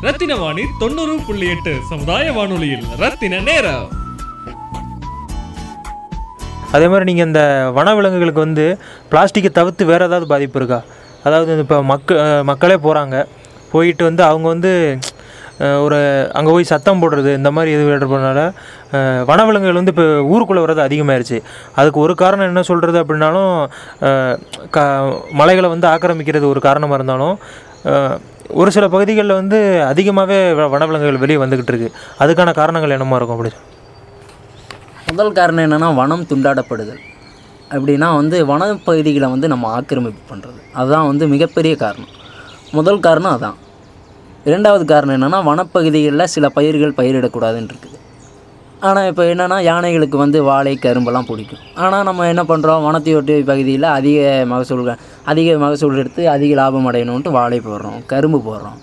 ரத்தின 0.05 0.33
வாணி 0.39 0.63
தொண்ணூறு 0.79 1.13
புள்ளி 1.25 1.45
எட்டு 1.53 1.73
சமுதாய 1.89 2.31
வானொலியில் 2.37 2.85
ரத்தின 3.01 3.39
நேரம். 3.49 3.85
அதே 6.75 6.87
மாதிரி 6.91 7.05
நீங்கள் 7.09 7.27
இந்த 7.29 7.41
வனவிலங்குகளுக்கு 7.77 8.41
வந்து 8.45 8.65
பிளாஸ்டிக்கை 9.11 9.51
தவிர்த்து 9.57 9.83
வேறு 9.91 10.07
ஏதாவது 10.07 10.27
பாதிப்பு 10.31 10.59
இருக்கா? 10.61 10.79
அதாவது 11.25 11.53
இப்போ 11.65 11.77
மக்க 11.91 12.17
மக்களே 12.49 12.77
போகிறாங்க 12.85 13.17
போயிட்டு 13.73 14.03
வந்து 14.09 14.23
அவங்க 14.29 14.47
வந்து 14.53 14.71
ஒரு 15.85 15.99
அங்கே 16.37 16.51
போய் 16.55 16.71
சத்தம் 16.73 17.01
போடுறது 17.01 17.31
இந்த 17.39 17.49
மாதிரி 17.55 17.71
இது 17.75 17.83
ஏற்படுறதுனால 17.95 18.41
வனவிலங்குகள் 19.29 19.79
வந்து 19.81 19.93
இப்போ 19.95 20.07
ஊருக்குள்ளே 20.33 20.63
வர்றது 20.65 20.85
அதிகமாயிருச்சு. 20.87 21.37
அதுக்கு 21.79 21.99
ஒரு 22.05 22.15
காரணம் 22.23 22.49
என்ன 22.51 22.65
சொல்கிறது 22.71 22.97
அப்படின்னாலும் 23.03 23.53
க 24.75 24.79
மலைகளை 25.41 25.69
வந்து 25.75 25.91
ஆக்கிரமிக்கிறது 25.93 26.51
ஒரு 26.53 26.61
காரணமாக 26.67 26.99
இருந்தாலும் 26.99 27.35
ஒரு 28.59 28.69
சில 28.75 28.85
பகுதிகளில் 28.93 29.39
வந்து 29.39 29.57
அதிகமாகவே 29.91 30.37
வனவிலங்குகள் 30.73 31.21
வெளியே 31.23 31.39
வந்துக்கிட்டு 31.43 31.71
இருக்குது 31.73 31.95
அதுக்கான 32.23 32.53
காரணங்கள் 32.59 32.95
என்னமா 32.97 33.17
இருக்கும் 33.19 33.37
அப்படி 33.37 33.51
முதல் 35.09 35.35
காரணம் 35.37 35.65
என்னென்னா 35.65 35.89
வனம் 36.01 36.27
துண்டாடப்படுதல். 36.29 37.01
அப்படின்னா 37.73 38.07
வந்து 38.19 38.37
வனப்பகுதிகளை 38.51 39.27
வந்து 39.33 39.47
நம்ம 39.53 39.69
ஆக்கிரமிப்பு 39.77 40.21
பண்ணுறது 40.31 40.59
அதுதான் 40.79 41.07
வந்து 41.09 41.25
மிகப்பெரிய 41.33 41.73
காரணம். 41.83 42.11
முதல் 42.77 43.03
காரணம் 43.07 43.33
அதான். 43.37 43.57
இரண்டாவது 44.49 44.85
காரணம் 44.93 45.15
என்னென்னா 45.17 45.39
வனப்பகுதிகளில் 45.49 46.31
சில 46.35 46.49
பயிர்கள் 46.57 46.97
பயிரிடக்கூடாதுன்னு 46.99 47.71
இருக்குது 47.73 47.99
ஆனால் 48.87 49.07
இப்போ 49.09 49.23
என்னென்னா 49.33 49.57
யானைகளுக்கு 49.71 50.17
வந்து 50.23 50.39
வாழை 50.49 50.73
கரும்பெல்லாம் 50.85 51.27
பிடிக்கும். 51.29 51.61
ஆனால் 51.83 52.07
நம்ம 52.09 52.27
என்ன 52.31 52.43
பண்ணுறோம் 52.49 52.85
வனத்தையொட்டி 52.87 53.35
பகுதியில் 53.51 53.87
அதிக 53.97 54.45
மகசூல்கள் 54.53 54.99
அதிக 55.31 55.57
மகசூல் 55.63 55.99
எடுத்து 56.01 56.23
அதிக 56.35 56.51
லாபம் 56.59 56.87
அடையணுன்ட்டு 56.89 57.31
வாழை 57.37 57.59
போடுறோம் 57.67 57.99
கரும்பு 58.11 58.39
போடுறோம். 58.47 58.79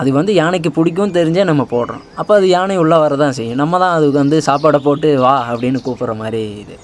அது 0.00 0.10
வந்து 0.18 0.32
யானைக்கு 0.40 0.70
பிடிக்கும் 0.76 1.14
தெரிஞ்சே 1.18 1.44
நம்ம 1.50 1.62
போடுறோம். 1.74 2.02
அப்போ 2.20 2.32
அது 2.38 2.46
யானை 2.56 2.76
உள்ளே 2.82 2.98
வரதான் 3.04 3.36
செய்யும். 3.38 3.60
நம்ம 3.62 3.78
தான் 3.82 3.94
அதுக்கு 3.96 4.18
வந்து 4.22 4.38
சாப்பாடை 4.48 4.78
போட்டு 4.86 5.08
வா 5.24 5.34
அப்படின்னு 5.50 5.80
கூப்பிட்ற 5.86 6.14
மாதிரி 6.22 6.42
இது. 6.62 6.76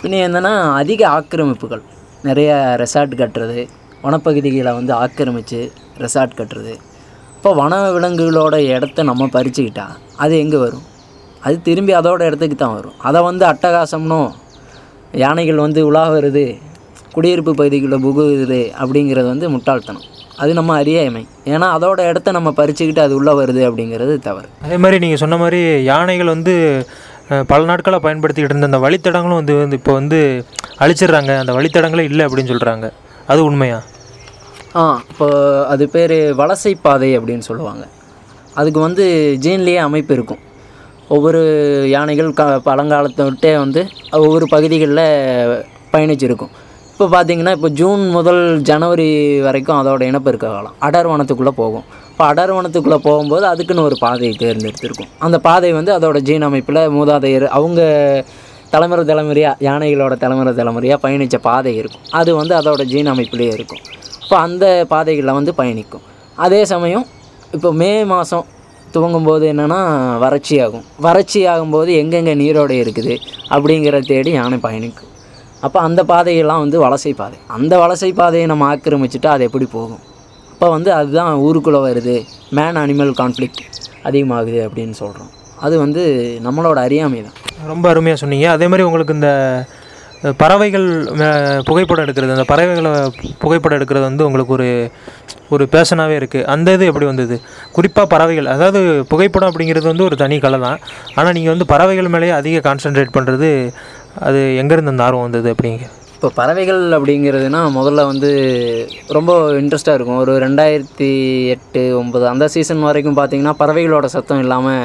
பின்ன 0.00 0.20
என்னென்னா 0.26 0.52
அதிக 0.80 1.02
ஆக்கிரமிப்புகள். 1.18 1.82
நிறைய 2.28 2.50
ரெசார்ட் 2.82 3.14
கட்டுறது 3.22 3.60
வனப்பகுதிகளை 4.04 4.72
வந்து 4.78 4.92
ஆக்கிரமித்து 5.02 5.60
ரெசார்ட் 6.04 6.36
கட்டுறது. 6.40 6.74
இப்போ 7.36 7.50
வன 7.60 7.80
விலங்குகளோட 7.94 8.56
இடத்த 8.74 9.02
நம்ம 9.10 9.24
பறிச்சுக்கிட்டா 9.36 9.86
அது 10.24 10.34
எங்கே 10.44 10.58
வரும்? 10.64 10.86
அது 11.46 11.56
திரும்பி 11.66 11.92
அதோட 12.00 12.20
இடத்துக்கு 12.28 12.56
தான் 12.62 12.76
வரும். 12.78 12.96
அதை 13.08 13.20
வந்து 13.28 13.44
அட்டகாசம்னோ 13.52 14.22
யானைகள் 15.24 15.64
வந்து 15.66 15.80
உலா 15.88 16.04
வருது 16.14 16.46
குடியிருப்பு 17.16 17.52
பகுதிகளில் 17.60 18.04
புகுது 18.06 18.60
அப்படிங்கிறது 18.82 19.28
வந்து 19.32 19.48
முட்டாள்தனம். 19.54 20.06
அது 20.42 20.50
நம்ம 20.58 20.72
அறியாமை. 20.80 21.22
ஏன்னா 21.52 21.66
அதோட 21.76 21.98
இடத்த 22.10 22.32
நம்ம 22.36 22.50
பறிச்சுக்கிட்டு 22.60 23.02
அது 23.04 23.14
உள்ளே 23.18 23.32
வருது 23.40 23.62
அப்படிங்கிறது 23.68 24.14
தவறு. 24.28 24.48
அதே 24.64 24.76
மாதிரி 24.84 24.96
நீங்கள் 25.04 25.22
சொன்ன 25.22 25.36
மாதிரி 25.42 25.60
யானைகள் 25.90 26.34
வந்து 26.36 26.54
பல 27.50 27.60
நாட்களாக 27.70 28.00
பயன்படுத்திக்கிட்டு 28.04 28.54
இருந்த 28.54 28.70
அந்த 28.70 28.80
வழித்தடங்களும் 28.84 29.40
வந்து 29.40 29.54
வந்து 29.60 29.78
இப்போ 29.80 29.92
வந்து 30.00 30.18
அழிச்சிடுறாங்க. 30.84 31.32
அந்த 31.42 31.52
வழித்தடங்களே 31.56 32.04
இல்லை 32.10 32.24
அப்படின்னு 32.26 32.52
சொல்கிறாங்க 32.52 32.88
அது 33.32 33.40
உண்மையா? 33.48 33.78
ஆ 34.80 34.82
இப்போ 35.12 35.28
அது 35.72 35.84
பேர் 35.94 36.16
வலசை 36.40 36.72
பாதை 36.84 37.10
அப்படின்னு 37.18 37.46
சொல்லுவாங்க. 37.48 37.84
அதுக்கு 38.60 38.80
வந்து 38.86 39.04
ஜீன்லேயே 39.44 39.80
அமைப்பு 39.86 40.12
இருக்கும். 40.18 40.42
ஒவ்வொரு 41.14 41.40
யானைகள் 41.94 42.30
க 42.38 42.44
பழங்காலத்தை 42.68 43.24
விட்டே 43.30 43.52
வந்து 43.64 43.80
ஒவ்வொரு 44.20 44.46
பகுதிகளில் 44.54 45.04
பயணிச்சிருக்கும். 45.92 46.54
இப்போ 46.96 47.06
பார்த்தீங்கன்னா 47.14 47.52
இப்போ 47.56 47.68
ஜூன் 47.78 48.02
முதல் 48.14 48.42
ஜனவரி 48.68 49.08
வரைக்கும் 49.46 49.78
அதோட 49.78 50.02
இனப்பெருக்க 50.10 50.46
காலம். 50.52 50.74
அடர் 50.86 51.08
வனத்துக்குள்ளே 51.10 51.52
போகும். 51.58 51.82
இப்போ 52.12 52.22
அடர் 52.28 52.52
வனத்துக்குள்ளே 52.56 52.98
போகும்போது 53.06 53.44
அதுக்குன்னு 53.50 53.82
ஒரு 53.88 53.96
பாதையை 54.04 54.34
தேர்ந்தெடுத்திருக்கும். 54.42 55.10
அந்த 55.26 55.36
பாதை 55.46 55.70
வந்து 55.78 55.92
அதோட 55.96 56.20
ஜீன் 56.28 56.44
அமைப்பில் 56.46 56.80
மூதாதையர் 56.94 57.44
அவங்க 57.58 57.80
தலைமுறை 58.74 59.02
தலைமுறையாக 59.10 59.64
யானைகளோட 59.66 60.16
தலைமுறை 60.22 60.52
தலைமுறையாக 60.60 60.98
பயணித்த 61.02 61.40
பாதை 61.48 61.74
இருக்கும். 61.80 62.04
அது 62.20 62.30
வந்து 62.40 62.54
அதோட 62.60 62.86
ஜீன் 62.92 63.10
அமைப்பிலே 63.12 63.48
இருக்கும். 63.56 63.82
இப்போ 64.22 64.38
அந்த 64.46 64.64
பாதைகளில் 64.92 65.36
வந்து 65.38 65.54
பயணிக்கும். 65.60 66.04
அதே 66.46 66.60
சமயம் 66.72 67.04
இப்போ 67.58 67.72
மே 67.82 67.90
மாதம் 68.12 68.46
துவங்கும்போது 68.94 69.44
என்னென்னா 69.52 69.80
வறட்சி 70.24 70.56
ஆகும் 70.66 70.86
வறட்சி 71.08 71.42
ஆகும்போது 71.54 71.92
எங்கெங்கே 72.04 72.36
நீரோடை 72.44 72.78
இருக்குது 72.86 73.16
அப்படிங்கிறத 73.56 74.08
தேடி 74.14 74.32
யானை 74.38 74.60
பயணிக்கும். 74.66 75.12
அப்போ 75.64 75.78
அந்த 75.86 76.00
பாதையெல்லாம் 76.10 76.62
வந்து 76.64 76.78
வலசை 76.84 77.12
பாதை. 77.20 77.38
அந்த 77.56 77.74
வலசை 77.82 78.10
பாதையை 78.20 78.46
நம்ம 78.52 78.66
ஆக்கிரமிச்சுட்டா 78.72 79.30
அது 79.36 79.46
எப்படி 79.48 79.66
போகும்? 79.76 80.02
அப்போ 80.52 80.66
வந்து 80.74 80.90
அதுதான் 80.98 81.40
ஊருக்குள்ளே 81.46 81.80
வருது. 81.86 82.16
மேன் 82.58 82.78
அனிமல் 82.82 83.12
கான்ஃப்ளிக்ட் 83.22 83.62
அதிகமாகுது 84.10 84.60
அப்படின்னு 84.66 84.96
சொல்கிறோம் 85.02 85.32
அது 85.66 85.74
வந்து 85.84 86.02
நம்மளோட 86.46 86.78
அறியாமை 86.86 87.20
தான். 87.26 87.36
ரொம்ப 87.72 87.84
அருமையாக 87.92 88.20
சொன்னீங்க. 88.22 88.46
அதே 88.56 88.66
மாதிரி 88.70 88.86
உங்களுக்கு 88.88 89.16
இந்த 89.18 89.30
பறவைகள் 90.42 90.86
புகைப்படம் 91.68 92.04
எடுக்கிறது 92.04 92.34
அந்த 92.36 92.46
பறவைகளை 92.52 92.92
புகைப்படம் 93.42 93.78
எடுக்கிறது 93.78 94.06
வந்து 94.08 94.26
உங்களுக்கு 94.28 94.54
ஒரு 94.56 94.68
ஒரு 95.54 95.64
பேஷனாகவே 95.74 96.14
இருக்குது 96.20 96.46
அந்த 96.52 96.72
இது 96.76 96.84
எப்படி 96.90 97.06
வந்தது? 97.10 97.36
குறிப்பாக 97.76 98.06
பறவைகள் 98.14 98.48
அதாவது 98.54 98.80
புகைப்படம் 99.10 99.50
அப்படிங்கிறது 99.50 99.86
வந்து 99.92 100.06
ஒரு 100.08 100.16
தனி 100.22 100.36
கலை 100.44 100.58
தான். 100.64 100.80
ஆனால் 101.18 101.34
நீங்கள் 101.36 101.54
வந்து 101.54 101.68
பறவைகள் 101.72 102.12
மேலேயே 102.14 102.34
அதிக 102.40 102.62
கான்சென்ட்ரேட் 102.68 103.14
பண்ணுறது 103.16 103.50
அது 104.26 104.40
எங்கேருந்து 104.60 104.92
அந்த 104.92 105.04
ஆர்வம் 105.06 105.24
வந்தது 105.26 105.48
அப்படிங்க? 105.54 105.86
இப்போ 106.16 106.28
பறவைகள் 106.38 106.82
அப்படிங்கிறதுனா 106.96 107.60
முதல்ல 107.78 108.04
வந்து 108.10 108.30
ரொம்ப 109.16 109.32
இன்ட்ரெஸ்ட்டாக 109.60 109.96
இருக்கும். 109.98 110.20
ஒரு 110.22 110.32
ரெண்டாயிரத்தி 110.44 111.08
எட்டு 111.54 111.82
ஒம்பது 112.00 112.24
அந்த 112.30 112.44
சீசன் 112.54 112.86
வரைக்கும் 112.88 113.18
பார்த்தீங்கன்னா 113.18 113.54
பறவைகளோட 113.62 114.06
சத்தம் 114.14 114.42
இல்லாமல் 114.44 114.84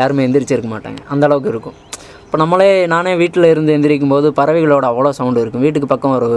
யாருமே 0.00 0.24
எந்திரிச்சிருக்க 0.26 0.70
மாட்டாங்க. 0.74 1.00
அந்த 1.14 1.26
அளவுக்கு 1.28 1.52
இருக்கும். 1.54 1.76
இப்போ 2.24 2.38
நம்மளே 2.42 2.68
நானே 2.92 3.12
வீட்டில் 3.22 3.50
இருந்து 3.52 3.74
எந்திரிக்கும் 3.76 4.14
போது 4.14 4.28
பறவைகளோட 4.40 4.84
அவ்வளோ 4.90 5.12
சவுண்டு 5.18 5.42
இருக்கும். 5.44 5.64
வீட்டுக்கு 5.66 5.88
பக்கம் 5.94 6.14
ஒரு 6.18 6.30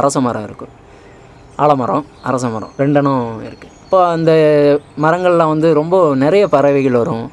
அரச 0.00 0.20
மரம் 0.26 0.46
இருக்கும். 0.48 0.72
ஆலமரம் 1.64 2.04
அரச 2.30 2.46
மரம் 2.54 2.72
ரெண்டனும் 2.82 3.26
இருக்குது 3.48 3.72
இப்போ 3.84 3.98
அந்த 4.16 4.32
மரங்களில் 5.04 5.50
வந்து 5.52 5.68
ரொம்ப 5.80 5.96
நிறைய 6.24 6.44
பறவைகள் 6.54 7.00
வரும். 7.02 7.26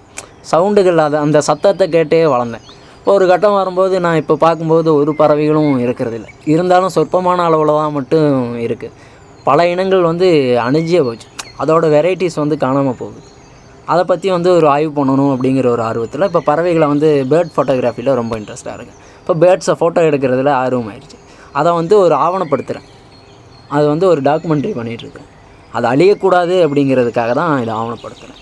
சவுண்டுகள் 0.52 1.00
அது 1.08 1.18
அந்த 1.26 1.38
சத்தத்தை 1.50 1.86
கேட்டே 1.96 2.22
வளர்ந்தேன். 2.36 2.68
ஒரு 3.12 3.26
கட்டம் 3.28 3.56
வரும்போது 3.60 3.96
நான் 4.00 4.16
இப்போ 4.16 4.36
பார்க்கும்போது 4.36 4.90
ஒரு 5.00 5.12
பறவைகளும் 5.14 5.80
இருக்கிறது 5.80 6.16
இல்லை 6.16 6.30
இருந்தாலும் 6.46 6.94
சொற்பமான 6.96 7.44
அளவில் 7.44 7.72
தான் 7.80 7.92
மட்டும் 7.92 8.28
இருக்குது 8.66 8.94
பல 9.44 9.66
இனங்கள் 9.68 10.02
வந்து 10.02 10.28
அணிஞ்சே 10.66 11.02
போச்சு. 11.02 11.28
அதோட 11.60 11.86
வெரைட்டிஸ் 11.90 12.38
வந்து 12.42 12.56
காணாமல் 12.58 12.98
போகுது. 13.00 13.20
அதை 13.88 14.04
பற்றி 14.04 14.28
வந்து 14.30 14.50
ஒரு 14.58 14.68
ஆய்வு 14.68 14.92
பண்ணணும் 15.00 15.32
அப்படிங்கிற 15.34 15.68
ஒரு 15.68 15.84
ஆர்வத்தில் 15.84 16.28
இப்போ 16.28 16.42
பறவைகளை 16.42 16.88
வந்து 16.88 17.10
பேர்ட் 17.32 17.52
ஃபோட்டோகிராஃபியில் 17.56 18.12
ரொம்ப 18.16 18.34
இன்ட்ரெஸ்ட்டாக 18.38 18.76
இருக்குது 18.78 19.00
இப்போ 19.20 19.34
பேர்ட்ஸை 19.34 19.76
ஃபோட்டோ 19.80 20.02
எடுக்கிறதுல 20.10 20.54
ஆர்வம் 20.62 20.90
ஆயிடுச்சு 20.90 21.18
அதை 21.52 21.72
வந்து 21.74 21.96
ஒரு 21.98 22.16
ஆவணப்படுத்துகிறேன் 22.16 22.88
அது 23.72 23.86
வந்து 23.88 24.08
ஒரு 24.08 24.22
டாக்குமெண்ட்ரி 24.22 24.74
பண்ணிகிட்ருக்கேன் 24.80 25.30
அது 25.74 25.86
அழியக்கூடாது 25.88 26.56
அப்படிங்கிறதுக்காக 26.66 27.34
தான் 27.34 27.54
இதை 27.62 27.74
ஆவணப்படுத்துகிறேன் 27.74 28.40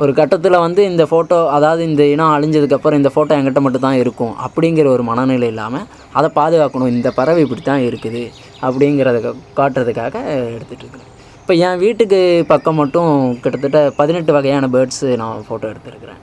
ஒரு 0.00 0.12
கட்டத்தில் 0.18 0.62
வந்து 0.64 0.82
இந்த 0.90 1.04
ஃபோட்டோ 1.10 1.38
அதாவது 1.56 1.82
இந்த 1.88 2.02
இனம் 2.12 2.34
அழிஞ்சதுக்கப்புறம் 2.36 2.98
இந்த 3.00 3.10
ஃபோட்டோ 3.14 3.32
என்கிட்ட 3.38 3.60
மட்டும் 3.64 3.84
தான் 3.86 3.98
இருக்கும் 4.02 4.34
அப்படிங்கிற 4.46 4.86
ஒரு 4.94 5.02
மனநிலை 5.08 5.48
இல்லாமல் 5.52 5.86
அதை 6.18 6.28
பாதுகாக்கணும். 6.38 6.92
இந்த 6.96 7.08
பறவை 7.18 7.40
இப்படி 7.46 7.62
தான் 7.70 7.84
இருக்குது 7.88 8.22
அப்படிங்கிறத 8.66 9.20
காட்டுறதுக்காக 9.58 10.14
எடுத்துகிட்டு 10.56 10.84
இருக்கிறேன். 10.84 11.08
இப்போ 11.42 11.54
என் 11.66 11.80
வீட்டுக்கு 11.84 12.20
பக்கம் 12.52 12.80
மட்டும் 12.82 13.10
கிட்டத்தட்ட 13.44 13.78
பதினெட்டு 14.00 14.32
வகையான 14.38 14.68
பேர்ட்ஸு 14.74 15.08
நான் 15.22 15.46
ஃபோட்டோ 15.48 15.66
எடுத்துருக்கிறேன். 15.72 16.20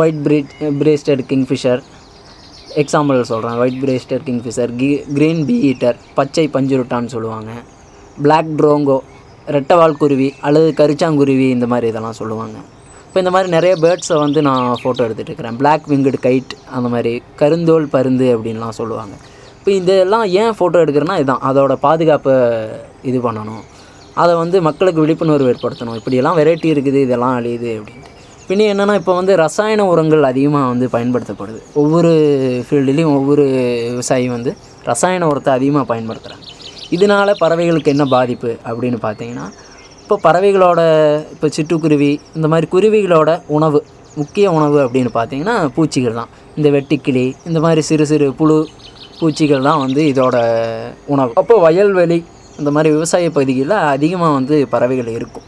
White 0.00 0.20
breed 0.26 0.52
breasted 0.82 1.24
kingfisher 1.32 1.82
example 2.82 3.18
சொல்கிறேன் 3.32 3.58
ஒயிட் 3.62 3.80
பிரேஸ்டட் 3.84 4.24
கிங்ஃபிஷர் 4.28 4.70
கி 4.80 4.90
க்ரீன் 5.16 5.42
பீ 5.48 5.56
ஈட்டர் 5.70 5.98
பச்சை 6.18 6.46
பஞ்சுருட்டான்னு 6.56 7.12
சொல்லுவாங்க. 7.16 7.52
பிளாக் 8.24 8.54
ட்ரோங்கோ 8.60 8.98
ரெட்டவால் 9.56 9.98
குருவி 10.02 10.28
அல்லது 10.46 10.68
கரிச்சாங்குருவி 10.80 11.46
இந்த 11.56 11.66
மாதிரி 11.72 11.86
இதெல்லாம் 11.92 12.18
சொல்லுவாங்க. 12.20 12.56
இப்போ 13.06 13.18
இந்த 13.22 13.32
மாதிரி 13.34 13.48
நிறைய 13.56 13.74
பேர்ட்ஸை 13.82 14.16
வந்து 14.22 14.40
நான் 14.46 14.64
ஃபோட்டோ 14.82 15.02
எடுத்துகிட்டு 15.06 15.30
இருக்கிறேன் 15.30 15.58
பிளாக் 15.60 15.84
விங்கடு 15.92 16.18
கைட் 16.26 16.54
அந்த 16.76 16.88
மாதிரி 16.94 17.12
கருந்தோல் 17.40 17.86
பருந்து 17.94 18.26
அப்படின்லாம் 18.36 18.76
சொல்லுவாங்க. 18.80 19.14
இப்போ 19.58 19.70
இதெல்லாம் 19.80 20.24
ஏன் 20.40 20.56
ஃபோட்டோ 20.58 20.80
எடுக்கிறேன்னா 20.84 21.18
இதுதான் 21.20 21.44
அதோட 21.50 21.74
பாதுகாப்பை 21.84 22.34
இது 23.10 23.20
பண்ணணும். 23.26 23.62
அதை 24.22 24.32
வந்து 24.40 24.56
மக்களுக்கு 24.68 25.02
விழிப்புணர்வு 25.04 25.50
ஏற்படுத்தணும். 25.52 25.98
இப்படியெல்லாம் 26.00 26.38
வெரைட்டி 26.40 26.68
இருக்குது 26.74 26.98
இதெல்லாம் 27.06 27.36
அழியுது 27.38 27.70
அப்படின்ட்டு. 27.78 28.10
பின்னே 28.48 28.64
என்னென்னா 28.72 28.94
இப்போ 29.00 29.12
வந்து 29.20 29.34
ரசாயன 29.44 29.86
உரங்கள் 29.92 30.28
அதிகமாக 30.30 30.70
வந்து 30.72 30.86
பயன்படுத்தப்படுது. 30.94 31.60
ஒவ்வொரு 31.82 32.10
ஃபீல்டுலேயும் 32.66 33.14
ஒவ்வொரு 33.18 33.44
விவசாயி 33.90 34.28
வந்து 34.36 34.50
ரசாயன 34.90 35.28
உரத்தை 35.32 35.52
அதிகமாக 35.58 35.86
பயன்படுத்துகிறாங்க 35.92 36.43
இதனால 36.96 37.28
பறவைகளுக்கு 37.42 37.92
என்ன 37.94 38.04
பாதிப்பு 38.14 38.50
அப்படின்னு 38.68 38.98
பார்த்தீங்கன்னா 39.06 39.46
இப்போ 40.02 40.16
பறவைகளோட 40.24 40.80
இப்போ 41.34 41.48
சிட்டுக்குருவி 41.56 42.10
இந்த 42.36 42.46
மாதிரி 42.52 42.66
குருவிகளோட 42.74 43.30
உணவு 43.56 43.78
முக்கிய 44.20 44.46
உணவு 44.56 44.78
அப்படின்னு 44.84 45.10
பார்த்தீங்கன்னா 45.14 45.54
பூச்சிகள் 45.76 46.18
தான். 46.18 46.30
இந்த 46.58 46.68
வெட்டிக்கிளி 46.74 47.24
இந்த 47.48 47.58
மாதிரி 47.64 47.82
சிறு 47.88 48.04
சிறு 48.10 48.26
புழு 48.40 48.58
பூச்சிகள் 49.20 49.66
தான் 49.68 49.80
வந்து 49.84 50.02
இதோட 50.12 50.36
உணவு. 51.14 51.32
அப்போ 51.40 51.54
வயல்வெளி 51.66 52.18
இந்த 52.60 52.70
மாதிரி 52.74 52.88
விவசாய 52.96 53.30
பகுதிகளில் 53.36 53.76
அதிகமாக 53.94 54.36
வந்து 54.38 54.56
பறவைகள் 54.74 55.10
இருக்கும். 55.18 55.46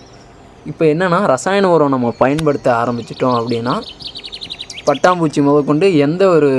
இப்போ 0.70 0.84
என்னென்னா 0.92 1.18
ரசாயன 1.34 1.68
உரம் 1.74 1.94
நம்ம 1.94 2.08
பயன்படுத்த 2.22 2.68
ஆரம்பிச்சிட்டோம் 2.82 3.36
அப்படின்னா 3.40 3.74
பட்டாம்பூச்சி 4.88 5.40
முதற்கொண்டு 5.48 5.86
எந்த 6.06 6.22
ஒரு 6.36 6.50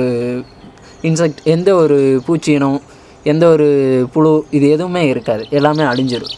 இன்செக்ட் 1.08 1.42
எந்த 1.54 1.68
ஒரு 1.82 1.98
பூச்சியினம் 2.26 2.78
எந்த 3.30 3.44
ஒரு 3.54 3.66
புழு 4.14 4.32
இது 4.56 4.66
எதுவுமே 4.74 5.02
இருக்காது. 5.12 5.42
எல்லாமே 5.58 5.84
அழிஞ்சிடும் 5.90 6.34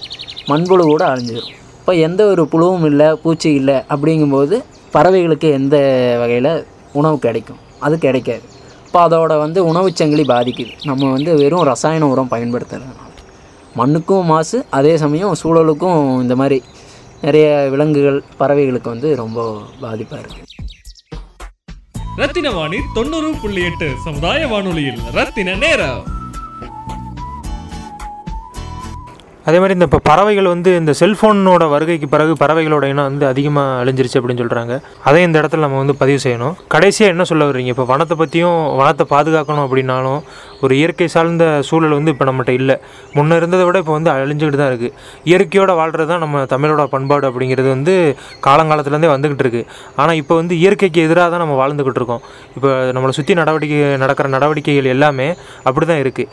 மண்புழு 0.51 0.85
கூட 0.93 1.03
அழிஞ்சிடும் 1.13 1.51
இப்போ 1.81 1.93
எந்த 2.07 2.23
ஒரு 2.33 2.43
புழுவும் 2.53 2.87
இல்லை 2.91 3.09
பூச்சி 3.23 3.51
இல்லை 3.61 3.77
அப்படிங்கும்போது 3.93 4.57
பறவைகளுக்கு 4.95 5.49
எந்த 5.59 5.77
வகையில் 6.21 6.53
உணவு 7.01 7.17
கிடைக்கும்? 7.27 7.61
அது 7.87 7.95
கிடைக்காது. 7.99 8.45
இப்போ 8.87 8.99
அதோட 9.07 9.33
வந்து 9.43 9.61
உணவுச்சங்கிலி 9.71 10.25
பாதிக்குது. 10.33 10.73
நம்ம 10.89 11.11
வந்து 11.17 11.31
வெறும் 11.41 11.67
ரசாயன 11.71 12.09
உரம் 12.13 12.33
பயன்படுத்துறதுனால 12.35 13.09
மண்ணுக்கும் 13.81 14.29
மாசு 14.33 14.59
அதே 14.79 14.93
சமயம் 15.03 15.35
சூழலுக்கும் 15.43 16.01
இந்த 16.23 16.35
மாதிரி 16.41 16.59
நிறைய 17.25 17.49
விலங்குகள் 17.73 18.19
பறவைகளுக்கு 18.41 18.89
வந்து 18.95 19.09
ரொம்ப 19.23 19.41
பாதிப்பாக 19.83 20.23
இருக்குது 20.23 20.49
ரத்தின 22.21 22.49
வாணி 22.57 22.79
தொண்ணூறு 22.97 23.29
புள்ளி 23.43 23.63
எட்டு 23.69 23.89
சமுதாய 24.07 24.41
வானொலியில் 24.53 25.03
ரத்தின 25.19 25.55
நேரம். 25.65 26.01
அதே 29.51 29.61
மாதிரி 29.63 29.75
இந்த 29.77 29.87
இப்போ 29.89 30.01
பறவைகள் 30.09 30.49
வந்து 30.53 30.71
இந்த 30.81 30.93
செல்ஃபோனோட 31.01 31.65
வருகைக்கு 31.75 32.07
பிறகு 32.15 32.33
பறவைகளோட 32.43 32.85
இனம் 32.93 33.09
வந்து 33.11 33.25
அதிகமாக 33.31 33.79
அழிஞ்சிருச்சு 33.83 34.19
அப்படின்னு 34.21 34.43
சொல்கிறாங்க 34.43 34.75
அதையும் 35.09 35.29
இந்த 35.29 35.39
இடத்துல 35.43 35.63
நம்ம 35.65 35.79
வந்து 35.83 35.95
பதிவு 36.03 36.21
செய்யணும். 36.25 36.55
கடைசியாக 36.75 37.13
என்ன 37.15 37.25
சொல்ல 37.31 37.47
வர்றீங்க? 37.51 37.71
இப்போ 37.75 37.87
வனத்தை 37.93 38.17
பற்றியும் 38.23 38.59
வனத்தை 38.81 39.05
பாதுகாக்கணும் 39.15 39.65
அப்படின்னாலும் 39.67 40.21
ஒரு 40.65 40.75
இயற்கை 40.81 41.09
சார்ந்த 41.15 41.45
சூழல் 41.69 41.97
வந்து 41.99 42.13
இப்போ 42.15 42.27
நம்மகிட்ட 42.31 42.55
இல்லை. 42.61 42.77
முன்னே 43.17 43.39
இருந்ததை 43.41 43.65
விட 43.69 43.79
இப்போ 43.85 43.95
வந்து 43.99 44.11
அழிஞ்சுக்கிட்டு 44.15 44.61
தான் 44.63 44.71
இருக்குது 44.73 44.93
இயற்கையோடு 45.31 45.75
வாழ்கிறது 45.81 46.11
தான் 46.13 46.23
நம்ம 46.25 46.45
தமிழோட 46.53 46.85
பண்பாடு 46.95 47.27
அப்படிங்கிறது 47.31 47.71
வந்து 47.77 47.95
காலங்காலத்துலேருந்தே 48.49 49.13
வந்துக்கிட்டு 49.15 49.45
இருக்குது 49.47 49.67
ஆனால் 50.03 50.19
இப்போ 50.23 50.37
வந்து 50.41 50.57
இயற்கைக்கு 50.63 51.01
எதிராக 51.07 51.29
தான் 51.35 51.45
நம்ம 51.45 51.57
வாழ்ந்துக்கிட்டு 51.63 52.03
இருக்கோம். 52.03 52.23
இப்போ 52.59 52.69
நம்மளை 52.97 53.15
சுற்றி 53.19 53.35
நடவடிக்கை 53.43 53.81
நடக்கிற 54.05 54.29
நடவடிக்கைகள் 54.37 54.93
எல்லாமே 54.97 55.29
அப்படி 55.69 55.87
தான் 55.93 56.03
இருக்குது 56.05 56.29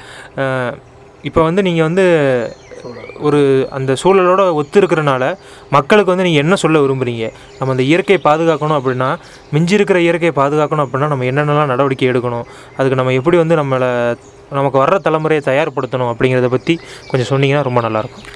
இப்போ 1.27 1.41
வந்து 1.47 1.61
நீங்கள் 1.67 1.87
வந்து 1.87 2.03
ஒரு 3.19 3.39
அந்த 3.71 3.91
சூழலோட 4.03 4.53
ஒத்து 4.53 4.81
இருக்கிறனால 4.81 5.23
மக்களுக்கு 5.69 6.11
வந்து 6.11 6.23
நீங்கள் 6.23 6.43
என்ன 6.43 6.55
சொல்ல 6.55 6.79
விரும்புகிறீங்க 6.79 7.27
நம்ம 7.59 7.73
அந்த 7.73 7.83
இயற்கையை 7.83 8.19
பாதுகாக்கணும் 8.23 8.77
அப்படின்னா 8.79 9.09
மிஞ்சி 9.51 9.73
இருக்கிற 9.73 9.99
இயற்கையை 9.99 10.33
பாதுகாக்கணும் 10.41 10.85
அப்படின்னா 10.87 11.07
நம்ம 11.07 11.27
என்னென்னலாம் 11.31 11.71
நடவடிக்கை 11.73 12.09
எடுக்கணும்? 12.09 12.45
அதுக்கு 12.77 12.99
நம்ம 12.99 13.13
எப்படி 13.13 13.37
வந்து 13.37 13.55
நம்மளை 13.55 13.91
நமக்கு 14.51 14.77
வர்ற 14.83 14.97
தலைமுறையை 15.05 15.41
தயார்படுத்தணும் 15.49 16.11
அப்படிங்கிறத 16.11 16.49
பற்றி 16.49 16.79
கொஞ்சம் 17.09 17.29
சொன்னீங்கன்னா 17.31 17.63
ரொம்ப 17.63 17.81
நல்லாயிருக்கும். 17.81 18.27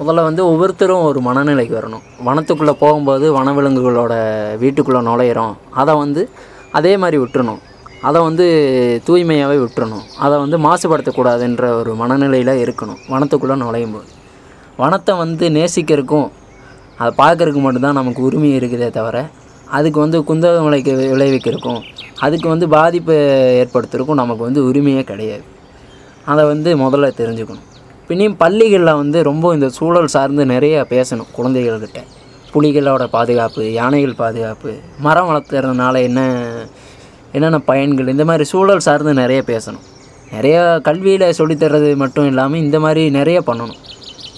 முதல்ல 0.00 0.22
வந்து 0.28 0.42
ஒவ்வொருத்தரும் 0.46 1.02
ஒரு 1.02 1.20
மனநிலைக்கு 1.20 1.74
வரணும். 1.78 2.04
வனத்துக்குள்ளே 2.26 2.74
போகும்போது 2.82 3.26
வனவிலங்குகளோட 3.38 4.12
வீட்டுக்குள்ளே 4.58 5.00
நுழையிறோம். 5.08 5.54
அதை 5.70 5.94
வந்து 5.94 6.22
அதே 6.78 6.96
மாதிரி 6.96 7.18
விட்டுறணும். 7.22 7.60
அதை 8.06 8.18
வந்து 8.22 8.46
தூய்மையாகவே 9.06 9.56
விட்டுறணும். 9.62 10.04
அதை 10.24 10.34
வந்து 10.38 10.58
மாசுபடுத்தக்கூடாதுன்ற 10.58 11.68
ஒரு 11.80 11.92
மனநிலையில் 11.94 12.60
இருக்கணும். 12.64 13.00
வனத்துக்குள்ளே 13.12 13.56
நுழையும் 13.62 13.94
போது 13.94 14.08
வனத்தை 14.82 15.12
வந்து 15.16 15.44
நேசிக்கிறதுக்கும் 15.48 16.28
அதை 17.00 17.10
பார்க்கறதுக்கு 17.22 17.62
மட்டும்தான் 17.64 17.98
நமக்கு 18.00 18.20
உரிமை 18.22 18.50
இருக்குதே 18.58 18.90
தவிர 18.90 19.16
அதுக்கு 19.76 19.98
வந்து 20.00 20.18
குந்தகம் 20.28 20.66
விளைக்க 20.66 20.92
விளைவிக்கிறதுக்கும் 21.14 21.80
அதுக்கு 22.26 22.48
வந்து 22.48 22.68
பாதிப்பை 22.68 23.16
ஏற்படுத்துறதுக்கும் 23.60 24.20
நமக்கு 24.22 24.42
வந்து 24.42 24.60
உரிமையே 24.68 25.02
கிடையாது. 25.04 25.44
அதை 26.24 26.44
வந்து 26.44 26.70
முதல்ல 26.76 27.10
தெரிஞ்சுக்கணும். 27.20 27.66
பின்னையும் 28.08 28.38
பள்ளிகளில் 28.38 28.98
வந்து 29.02 29.18
ரொம்ப 29.22 29.52
இந்த 29.54 29.68
சூழல் 29.68 30.14
சார்ந்து 30.14 30.46
நிறைய 30.46 30.86
பேசணும் 30.90 31.30
குழந்தைகள்கிட்ட. 31.36 32.00
புலிகளோட 32.52 33.04
பாதுகாப்பு 33.16 33.62
யானைகள் 33.72 34.20
பாதுகாப்பு 34.22 34.70
மரம் 34.98 35.28
வளர்த்துறதுனால 35.30 36.02
என்ன 36.02 36.20
என்னென்ன 37.36 37.58
பயன்கள் 37.70 38.12
இந்த 38.14 38.24
மாதிரி 38.28 38.44
சூழல் 38.52 38.84
சார்ந்து 38.86 39.12
நிறைய 39.22 39.40
பேசணும். 39.52 39.84
நிறைய 40.34 40.56
கல்வியில் 40.86 41.26
சொல்லித்தர்றது 41.38 41.90
மட்டும் 42.02 42.28
இல்லாமல் 42.30 42.62
இந்த 42.64 42.78
மாதிரி 42.84 43.02
நிறைய 43.18 43.38
பண்ணணும். 43.48 43.80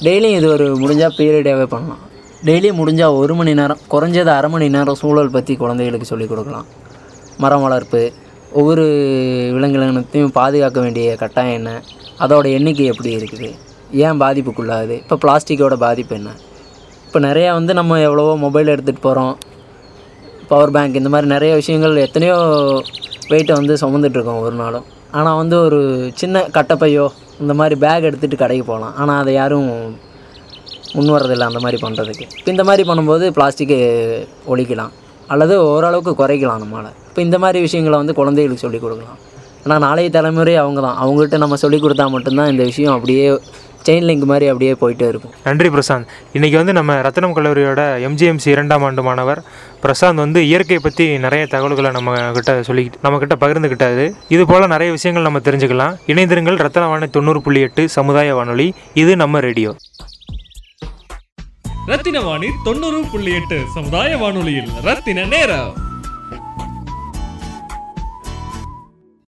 டெய்லியும் 0.07 0.37
இது 0.38 0.48
ஒரு 0.57 0.66
முடிஞ்சால் 0.83 1.16
பீரியடாகவே 1.18 1.66
பண்ணலாம். 1.74 2.03
டெய்லியும் 2.48 2.79
முடிஞ்சால் 2.81 3.16
ஒரு 3.22 3.35
மணி 3.38 3.53
நேரம் 3.61 3.81
குறைஞ்சது 3.92 4.31
அரை 4.37 4.48
மணி 4.50 4.68
நேரம் 4.76 4.98
சூழல் 5.03 5.35
பற்றி 5.37 5.55
குழந்தைகளுக்கு 5.62 6.11
சொல்லிக் 6.12 6.31
கொடுக்கலாம். 6.33 6.68
மரம் 7.44 7.64
வளர்ப்பு 7.66 8.03
ஒவ்வொரு 8.61 8.85
விலங்கினத்தையும் 9.57 10.33
பாதுகாக்க 10.38 10.79
வேண்டிய 10.85 11.16
கட்டாயம் 11.22 11.59
என்ன 11.59 11.72
அதோடய 12.24 12.57
எண்ணிக்கை 12.59 12.87
எப்படி 12.92 13.11
இருக்குது 13.18 13.50
ஏன் 14.07 14.18
பாதிப்புக்குள்ளாகுது 14.22 14.96
இப்போ 15.05 15.16
பிளாஸ்டிக்கோட 15.24 15.74
பாதிப்பு 15.85 16.14
என்ன? 16.18 16.31
இப்போ 17.07 17.20
நிறையா 17.29 17.50
வந்து 17.59 17.72
நம்ம 17.79 18.00
எவ்வளவோ 18.09 18.33
மொபைல் 18.44 18.72
எடுத்துகிட்டு 18.74 19.07
போகிறோம் 19.07 19.33
பவர் 20.50 20.72
பேங்க் 20.76 20.98
இந்த 21.00 21.10
மாதிரி 21.12 21.28
நிறைய 21.34 21.52
விஷயங்கள் 21.60 21.94
எத்தனையோ 22.06 22.36
வெயிட்டை 23.32 23.54
வந்து 23.60 23.74
சுமந்துட்டுருக்கோம் 23.82 24.40
ஒரு 24.46 24.56
நாளும். 24.62 24.86
ஆனால் 25.18 25.38
வந்து 25.40 25.56
ஒரு 25.66 25.80
சின்ன 26.20 26.42
கட்டப்பையோ 26.56 27.04
இந்த 27.42 27.52
மாதிரி 27.60 27.76
பேக் 27.84 28.06
எடுத்துகிட்டு 28.08 28.42
கடைக்கு 28.42 28.64
போகலாம். 28.70 28.94
ஆனால் 29.02 29.20
அதை 29.22 29.32
யாரும் 29.40 29.68
முன் 30.96 31.12
வரதில்லை 31.16 31.46
அந்த 31.50 31.60
மாதிரி 31.64 31.78
பண்ணுறதுக்கு 31.84 32.24
இப்போ 32.38 32.50
இந்த 32.54 32.64
மாதிரி 32.68 32.84
பண்ணும்போது 32.90 33.26
பிளாஸ்டிக்கு 33.36 33.78
ஒழிக்கலாம். 34.52 34.92
அல்லது 35.32 35.54
ஓரளவுக்கு 35.72 36.12
குறைக்கலாம் 36.20 36.62
நம்மளால் 36.62 36.96
இப்போ 37.08 37.20
இந்த 37.26 37.36
மாதிரி 37.44 37.58
விஷயங்களை 37.66 37.96
வந்து 38.02 38.14
குழந்தைகளுக்கு 38.20 38.64
சொல்லிக் 38.66 38.84
கொடுக்கலாம். 38.84 39.18
ஆனால் 39.64 39.82
நாளைய 39.86 40.10
தலைமுறை 40.16 40.54
அவங்க 40.62 40.80
தான் 40.86 40.98
அவங்ககிட்ட 41.02 41.38
நம்ம 41.44 41.56
சொல்லிக் 41.64 41.84
கொடுத்தா 41.84 42.06
மட்டும்தான் 42.14 42.50
இந்த 42.52 42.64
விஷயம் 42.70 42.94
அப்படியே 42.96 43.24
செயின் 43.84 44.06
லிங்க் 44.06 44.30
மாதிரி 44.30 44.46
அப்படியே 44.46 44.72
போயிட்டே 44.72 45.08
இருக்கும். 45.08 45.32
நன்றி 45.44 45.68
பிரசாந்த். 45.68 46.06
இன்றைக்கி 46.32 46.56
வந்து 46.56 46.72
நம்ம 46.72 46.94
ரத்னம் 46.94 47.32
கல்லூரியோட 47.32 47.80
எம்ஜிஎம்சி 48.08 48.48
இரண்டாம் 48.48 48.82
ஆண்டு 48.82 49.02
மாணவர். 49.02 49.42
பிரசாந்த் 49.82 50.14
வந்து 50.14 50.46
இயற்கை 50.46 50.78
பற்றி 50.78 51.18
நிறைய 51.18 51.46
தகவல்களை 51.46 51.90
நம்ம 51.90 52.32
கிட்ட 52.32 52.62
சொல்லி 52.62 52.90
நம்ம 53.02 53.18
கிட்ட 53.18 53.34
பகிர்ந்துக்கிட்டாரு 53.34 54.12
இது 54.28 54.46
போல் 54.46 54.66
நிறைய 54.66 54.92
விஷயங்கள் 54.92 55.24
நம்ம 55.24 55.38
தெரிஞ்சுக்கலாம். 55.38 55.96
இணைந்திருங்கள் 56.06 56.68
ரத்னவாணி 56.68 57.10
தொண்ணூறு 57.10 57.42
புள்ளி 57.42 57.60
எட்டு 57.60 57.88
சமுதாய 57.88 58.34
வானொலி. 58.34 58.74
இது 58.94 59.16
நம்ம 59.16 59.40
ரேடியோ. 59.40 59.76
ரத்தின 61.86 62.20
வாணி 62.20 62.46
தொண்ணூறு 62.64 63.04
புள்ளி 63.12 63.34
எட்டு 63.34 63.62
சமுதாய 63.74 64.16
வானொலியில் 64.16 64.68
ரத்தின 64.82 65.24
நேரம். 65.24 65.88